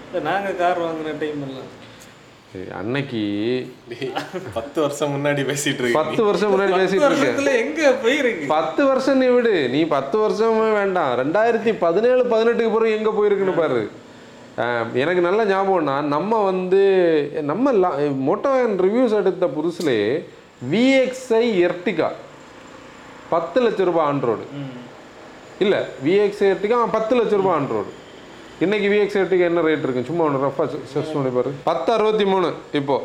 [0.05, 1.69] இல்லை நாங்கள் கார் வாங்கின டைம் எல்லாம்
[2.77, 3.19] அன்னைக்கு
[4.53, 8.45] பத்து வருஷம் முன்னாடி பேசிட்டு இருக்கீங்க பத்து வருஷம் முன்னாடி பேசிட்டு வருஷத்துல எங்க போயிருக்கு?
[8.47, 9.53] பத்து வருஷம் நீ விடு.
[9.69, 11.11] நீ பத்து வருஷமே வேண்டாம்.
[11.21, 13.83] ரெண்டாயிரத்தி பதினேழு பதினெட்டுக்கு பிறகு எங்கே போயிருக்குன்னு பாரு.
[15.03, 16.81] எனக்கு நல்ல ஞாபகம்னா நம்ம வந்து
[17.41, 17.71] நம்ம
[18.29, 20.09] மோட்டோவேன் ரிவ்யூஸ் எடுத்த புதுசுலேயே
[20.71, 22.09] விஎக்ஸ்ஐ எர்டிகா
[23.29, 24.45] பத்து லட்ச ரூபாய் ஆண்ட்ரோடு
[25.59, 27.91] இல்லை விஎக்ஸ் எர்டிகா பத்து லட்ச ரூபாய் ஆண்ட்ரோடு
[28.65, 30.07] இன்னைக்கு விஎக்ஸ் எர்டிகா என்ன ரேட் இருக்கு?
[30.09, 31.51] சும்மா ஒன்று ரஃபாக செஸ் பண்ணி பாரு.
[31.69, 32.47] பத்து அறுபத்தி மூணு
[32.79, 32.97] இப்போ.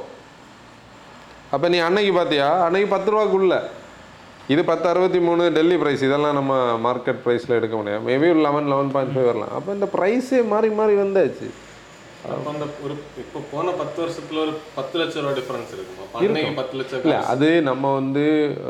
[1.54, 3.56] அப்போ நீ அன்னைக்கு பார்த்தியா அன்னைக்கு பத்து ரூபாக்குள்ள
[4.52, 6.54] இது பத்து அறுபத்தி மூணு டெல்லி ப்ரைஸ் இதெல்லாம் நம்ம
[6.86, 8.02] மார்க்கெட் ப்ரைஸில் எடுக்க முடியாது.
[8.08, 9.52] மேபி ஒரு லெவன் லெவன் பாயிண்ட் ஃபைவ் வரலாம்.
[9.58, 11.46] அப்போ இந்த ப்ரைஸே மாறி மாறி வந்தாச்சு.
[12.34, 16.52] அப்ப அந்த ஒரு இப்போ போன பத்து வருஷத்துல ஒரு பத்து லட்சம் ரூபா டிஃபரன்ஸ் இருக்குமா அப்ப அன்னைக்கு
[16.60, 18.24] பத்து லட்சம் இல்லை அது நம்ம வந்து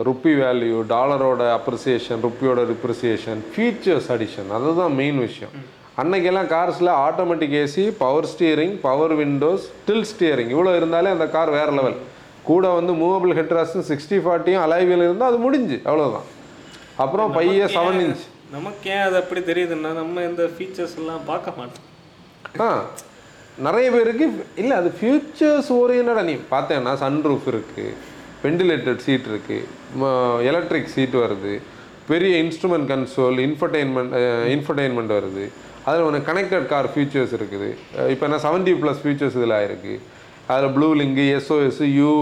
[0.09, 5.55] ருப்பி வேல்யூ டாலரோட அப்ரிசியேஷன் ருப்பியோட ரிப்ரிசியேஷன் ஃபீச்சர்ஸ் அடிஷன் அதுதான் மெயின் விஷயம்.
[5.99, 11.69] அன்னைக்கெல்லாம் கார்ஸில் automatic AC power steering power windows tilt steering இவ்வளோ இருந்தாலே அந்த கார் வேற
[11.71, 11.99] லெவல்
[12.43, 16.27] கூட வந்து மூவபிள் ஹெட்ராஸும் சிக்ஸ்டி ஃபார்ட்டியும் அலைவில் இருந்தால் அது முடிஞ்சு அவ்வளோதான்
[16.97, 21.87] அப்புறம் பைய செவன் இன்ச் நமக்கு ஏன் அது அப்படி தெரியுதுன்னா நம்ம இந்த ஃபீச்சர்ஸ் எல்லாம் பார்க்க மாட்டோம்.
[22.61, 22.69] ஆ
[23.59, 24.27] நிறைய பேருக்கு
[24.57, 27.95] இல்லை அது ஃபியூச்சர்ஸ் ஓரியன்டா நீ பார்த்தேன்னா சன்ரூஃப் இருக்குது
[28.45, 30.11] வெண்டிலேட்டட் சீட் இருக்குது
[30.49, 31.55] எலக்ட்ரிக் சீட் வருது
[32.11, 34.13] பெரிய இன்ஸ்ட்ருமெண்ட் கன்சோல் இன்ஃபர்டெயின்மெண்ட்
[34.55, 35.45] இன்ஃபர்டெயின்மெண்ட் வருது.
[35.89, 37.69] அதில் ஒன்று கனெக்டட் கார் ஃபீச்சர்ஸ் இருக்குது.
[38.13, 39.95] இப்போ என்ன செவன்ட்டி ப்ளஸ் ஃபீச்சர்ஸ் இதில் ஆயிருக்கு.
[40.53, 42.13] அதில் ப்ளூ லிங்கு எஸ்ஓஎஸ் யூ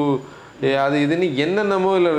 [0.87, 2.13] அது இதுன்னு என்னென்னமோ இல்லை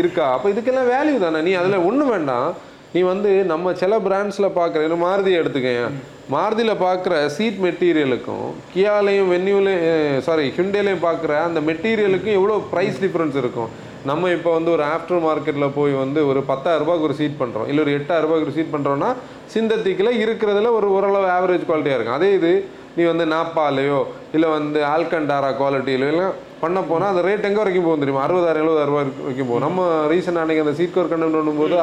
[0.00, 0.26] இருக்கா?
[0.34, 1.38] அப்போ இதுக்கெல்லாம் வேல்யூ தானே?
[1.46, 2.48] நீ அதில் ஒன்றும் வேண்டாம்.
[2.94, 5.96] நீ வந்து நம்ம சில பிராண்ட்ஸில் பார்க்குற இன்னும் மாருதி எடுத்துக்கேன்
[6.34, 13.70] மாருதியில் பார்க்குற சீட் மெட்டீரியலுக்கும் கியாலையும் வென்யூலையும் சாரி ஹிண்டேலையும் பார்க்குற அந்த மெட்டீரியலுக்கும் எவ்வளோ ப்ரைஸ் டிஃப்ரென்ஸ் இருக்கும்?
[14.08, 17.92] நம்ம இப்போ வந்து ஒரு ஆஃப்டர் மார்க்கெட்டில் போய் வந்து ஒரு பத்தாயிரரூபாய்க்கு ஒரு சீட் பண்ணுறோம் இல்லை ஒரு
[17.96, 19.08] எட்டாயிரம் ரூபாய்க்கு ஒரு சீட் பண்ணுறோன்னா
[19.54, 22.18] சிந்தத்திக்கில் இருக்கிறதுல ஒரு ஓரளவு ஆவரேஜ் குவாலிட்டியாக இருக்கும்.
[22.18, 22.52] அதே இது
[22.96, 23.98] நீ வந்து நாப்பாலையோ
[24.36, 28.24] இல்லை வந்து ஆல்கண்டாரா குவாலிட்டியிலோ எல்லாம் பண்ண போனால் அந்த ரேட் எங்கே வரைக்கும் போகும் தெரியுமா?
[28.26, 29.64] அறுபதாயிரம் எழுபதாயிரம் ரூபாய் வரைக்கும் போகும்.
[29.66, 31.78] நம்ம ரீசெண்ட் அன்னைக்கு அந்த சீட் கோர் கண்டென்ட் பண்ணும்போது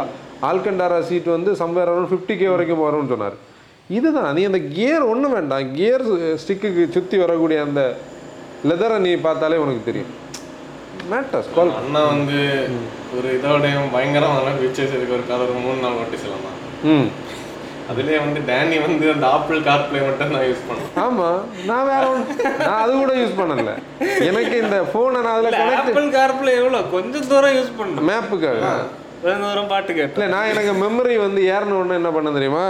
[0.50, 3.38] ஆல்கண்டாரா சீட் வந்து சம்வேர் அரௌண்ட் ஃபிஃப்டி கே வரைக்கும் வரும்னு சொன்னார்.
[3.98, 4.32] இதுதான்.
[4.38, 5.72] நீ அந்த கியர் ஒன்றும் வேண்டாம்.
[5.78, 6.06] கியர்
[6.44, 7.82] ஸ்டிக்குக்கு சுற்றி வரக்கூடிய அந்த
[8.70, 10.12] லெதரை நீ பார்த்தாலே உனக்கு தெரியும்.
[11.08, 12.40] மேட்டர்ஸ் கால் அண்ணா வந்து
[13.18, 16.58] ஒரு இதோடையும் பயங்கரமான ஃபீச்சர்ஸ் இருக்கு ஒரு கார் ஒரு மூணு நாள் ஓட்டி சொல்லலாம்
[16.92, 17.08] ம்.
[17.92, 20.90] அதுலயே வந்து டேனி வந்து அந்த ஆப்பிள் கார் பிளே மட்டும் நான் யூஸ் பண்ணேன்.
[21.04, 23.74] ஆமாம் நான் வேற ஒன்று நான் அது கூட யூஸ் பண்ணல
[24.28, 28.08] எனக்கு இந்த ஃபோனை நான் அதில் கனெக்ட் ஆப்பிள் கார்ப்ல எவ்வளோ கொஞ்சம் தூரம் யூஸ் பண்ணணும்.
[28.10, 28.74] மேப்புக்காக
[29.42, 30.16] தூரம் பாட்டு கேட்டேன்.
[30.16, 32.64] இல்லை நான் எனக்கு மெமரி வந்து ஏறின ஒன்று என்ன பண்ண தெரியுமா?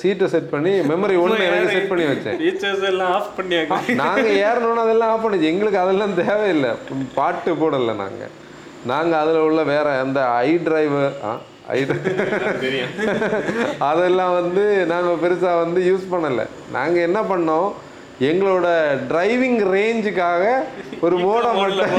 [0.00, 2.38] சீட்டை செட் பண்ணி மெமரி ஒன்று எனக்கு செட் பண்ணி வச்சேன்.
[2.40, 5.50] ஃபீச்சர்ஸ் எல்லாம் ஆஃப் பண்ணியாங்க நாங்கள் ஏறணும்னு அதெல்லாம் ஆஃப் பண்ணிச்சு.
[5.52, 6.72] எங்களுக்கு அதெல்லாம் தேவையில்லை.
[7.18, 8.32] பாட்டு போடலை நாங்கள்
[8.86, 11.32] நாங்கள் அதில் உள்ள வேற அந்த ஐ டிரைவர் ஆ
[11.74, 11.80] ஐ
[12.60, 12.92] தெரியும்
[13.88, 16.46] அதெல்லாம் வந்து நாங்கள் பெருசாக வந்து யூஸ் பண்ணலை.
[16.72, 17.68] நாங்கள் என்ன பண்ணோம்?
[18.30, 18.66] எங்களோட
[19.10, 20.42] டிரைவிங் ரேஞ்சுக்காக
[21.00, 21.94] ஒரு மோடம் மட்டும்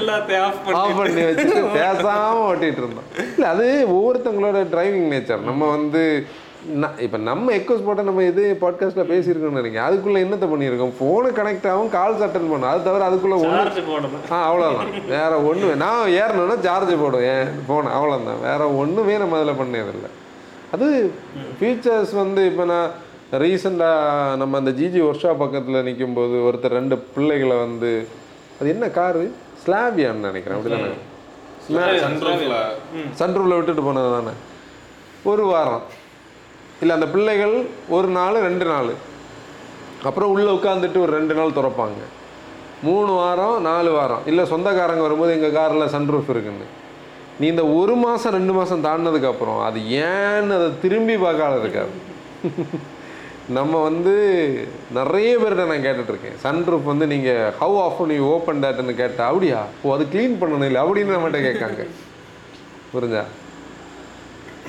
[0.00, 3.08] எல்லாத்தையும் ஆஃப் பண்ணி ஆஃப் பண்ணி வச்சுட்டு பேசாமல் ஓட்டிகிட்டு இருந்தோம்.
[3.34, 6.02] இல்லை அது ஒவ்வொருத்தவங்களோட டிரைவிங் நேச்சர் நம்ம வந்து
[6.98, 10.92] இப்போ நம்ம எக்கோஸ் போட்டால் நம்ம எது பாட்காஸ்ட்டில் பேசியிருக்கோம்னு நினைக்கிறேன் அதுக்குள்ளே என்னத்தை பண்ணியிருக்கோம்?
[10.98, 12.70] ஃபோனு கனெக்ட் ஆகும் கால்ஸ் அட்டன் பண்ணும்.
[12.72, 14.26] அது தவிர அதுக்குள்ளே ஒன்று போடணும்.
[14.32, 17.24] ஆ அவ்வளோதான் வேற ஒன்று நான் ஏறணும்னா சார்ஜ் போடும்.
[17.34, 17.48] ஏன்?
[17.68, 20.10] ஃபோன் அவ்வளோதான் வேற ஒன்றுமே நம்ம அதில் பண்ணதில்லை
[20.72, 20.88] அது
[21.60, 22.90] ஃபீச்சர்ஸ் வந்து இப்போ நான்
[23.42, 27.90] ரீசெண்டாக நம்ம அந்த ஜிஜி ஒர்க் ஷாப் பக்கத்தில் நிக்கும்போது ஒருத்தர் ரெண்டு பிள்ளைகளை வந்து
[28.60, 29.24] அது என்ன காரு
[29.64, 30.92] ஸ்லாபியான்னு நினைக்கிறேன் அப்படிதானே?
[33.20, 33.56] சன்ரூஃபில்.
[33.56, 34.34] விட்டுட்டு போனது தானே?
[35.22, 35.82] ஒரு வாரம்.
[36.80, 38.90] இல்லை அந்த பிள்ளைகள் ஒரு நாள் ரெண்டு நாள்.
[40.04, 42.02] அப்புறம் உள்ளே உட்காந்துட்டு ஒரு ரெண்டு நாள் திறப்பாங்க.
[42.82, 44.22] மூணு வாரம் நாலு வாரம்.
[44.26, 46.68] இல்லை சொந்தக்காரங்க வரும்போது எங்கள் காரில் சன்ரூஃப் இருக்குன்னு.
[47.40, 51.92] நீ இந்த ஒரு மாதம் ரெண்டு மாதம் தாண்டினதுக்கப்புறம் அது ஏன்னு அதை திரும்பி பார்க்காத இருக்காது.
[53.56, 54.12] நம்ம வந்து
[54.96, 56.36] நிறைய பேர்கிட்ட நான் கேட்டுட்ருக்கேன்.
[56.42, 59.60] சன்ரூஃப் வந்து நீங்கள் ஹவு ஆஃப் நீ ஓப்பன் டேட்டுன்னு கேட்டா அப்படியா?
[59.84, 61.84] ஓ அது க்ளீன் பண்ணணும் இல்லை அப்படின்னு நம்மகிட்ட கேட்காங்க.
[62.92, 63.22] புரிஞ்சா?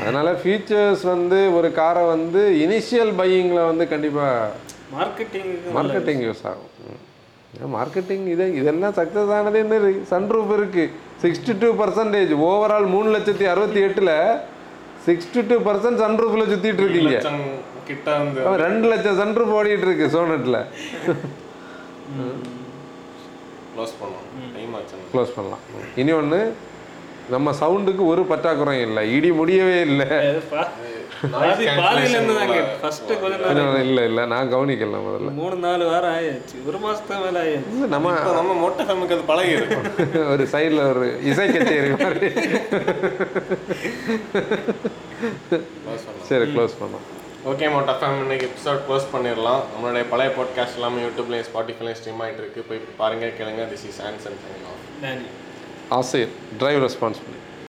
[0.02, 4.52] அதனால் ஃபீச்சர்ஸ் வந்து ஒரு காரை வந்து இனிஷியல் பையிங்கில் வந்து கண்டிப்பாக
[4.98, 6.70] மார்க்கெட்டிங் மார்க்கெட்டிங் யூஸ் ஆகும்.
[7.78, 9.78] மார்க்கெட்டிங் இது இதெல்லாம் சக்ஸஸ் ஆனது என்ன
[10.14, 10.86] சன்ரூஃப் இருக்கு.
[11.24, 14.16] சிக்ஸ்டி டூ பர்சன்டேஜ் ஓவரால் மூணு லட்சத்தி அறுபத்தி எட்டில்
[15.08, 17.18] சிக்ஸ்டி டூ பர்சன்ட் சன்ரூஃபில் சுற்றிட்டு இருக்கீங்க
[17.92, 20.60] கிட்ட வந்து அவன் ரெண்டு லட்சம் சன்ரூஃப் ஓடிட்டு இருக்கு சோனட்டில்
[23.74, 23.96] க்ளோஸ்
[24.58, 24.98] டைம் ஆச்சு.
[25.14, 25.64] க்ளோஸ் பண்ணலாம்.
[26.02, 26.42] இனி ஒன்று
[27.34, 29.02] நம்ம சவுண்டுக்கு ஒரு பற்றாக்குறையும் இல்லை.
[29.18, 30.08] இடி முடியவே இல்லை.
[33.84, 34.24] இல்லை இல்லை.
[34.34, 35.32] நான் கவனிக்கல முதல்ல.
[35.40, 36.56] மூணு நாலு வாரம் ஆயாச்சு.
[36.68, 37.88] ஒரு மாசத்துக்கு மேல ஆயாச்சு.
[37.94, 39.86] நம்ம நம்ம மொட்டை ஃபேமுக்கு அது பழகி இருக்கும்
[40.34, 42.30] ஒரு சைடில் ஒரு இசை கச்சேரி மாதிரி
[46.30, 47.08] சரி க்ளோஸ் பண்ணோம்
[47.46, 49.62] ஓகே மோட்டா ஃபேம் இன்னைக்கு எபிசோட் க்ளோஸ் பண்ணிடலாம்.
[49.74, 52.62] நம்மளுடைய பழைய பாட்காஸ்ட் எல்லாமே யூடியூப்லேயும் ஸ்பாட்டிஃபைலையும் ஸ்ட்ரீம் ஆகிட்டு இருக்கு.
[52.62, 53.68] போய் பாருங்க கேளுங்க.
[53.70, 55.22] திஸ் இஸ் ஆன்சன்
[55.90, 57.41] ஆசிரியர் டிரைவ் ரெஸ்பான்சிபிலிட்டி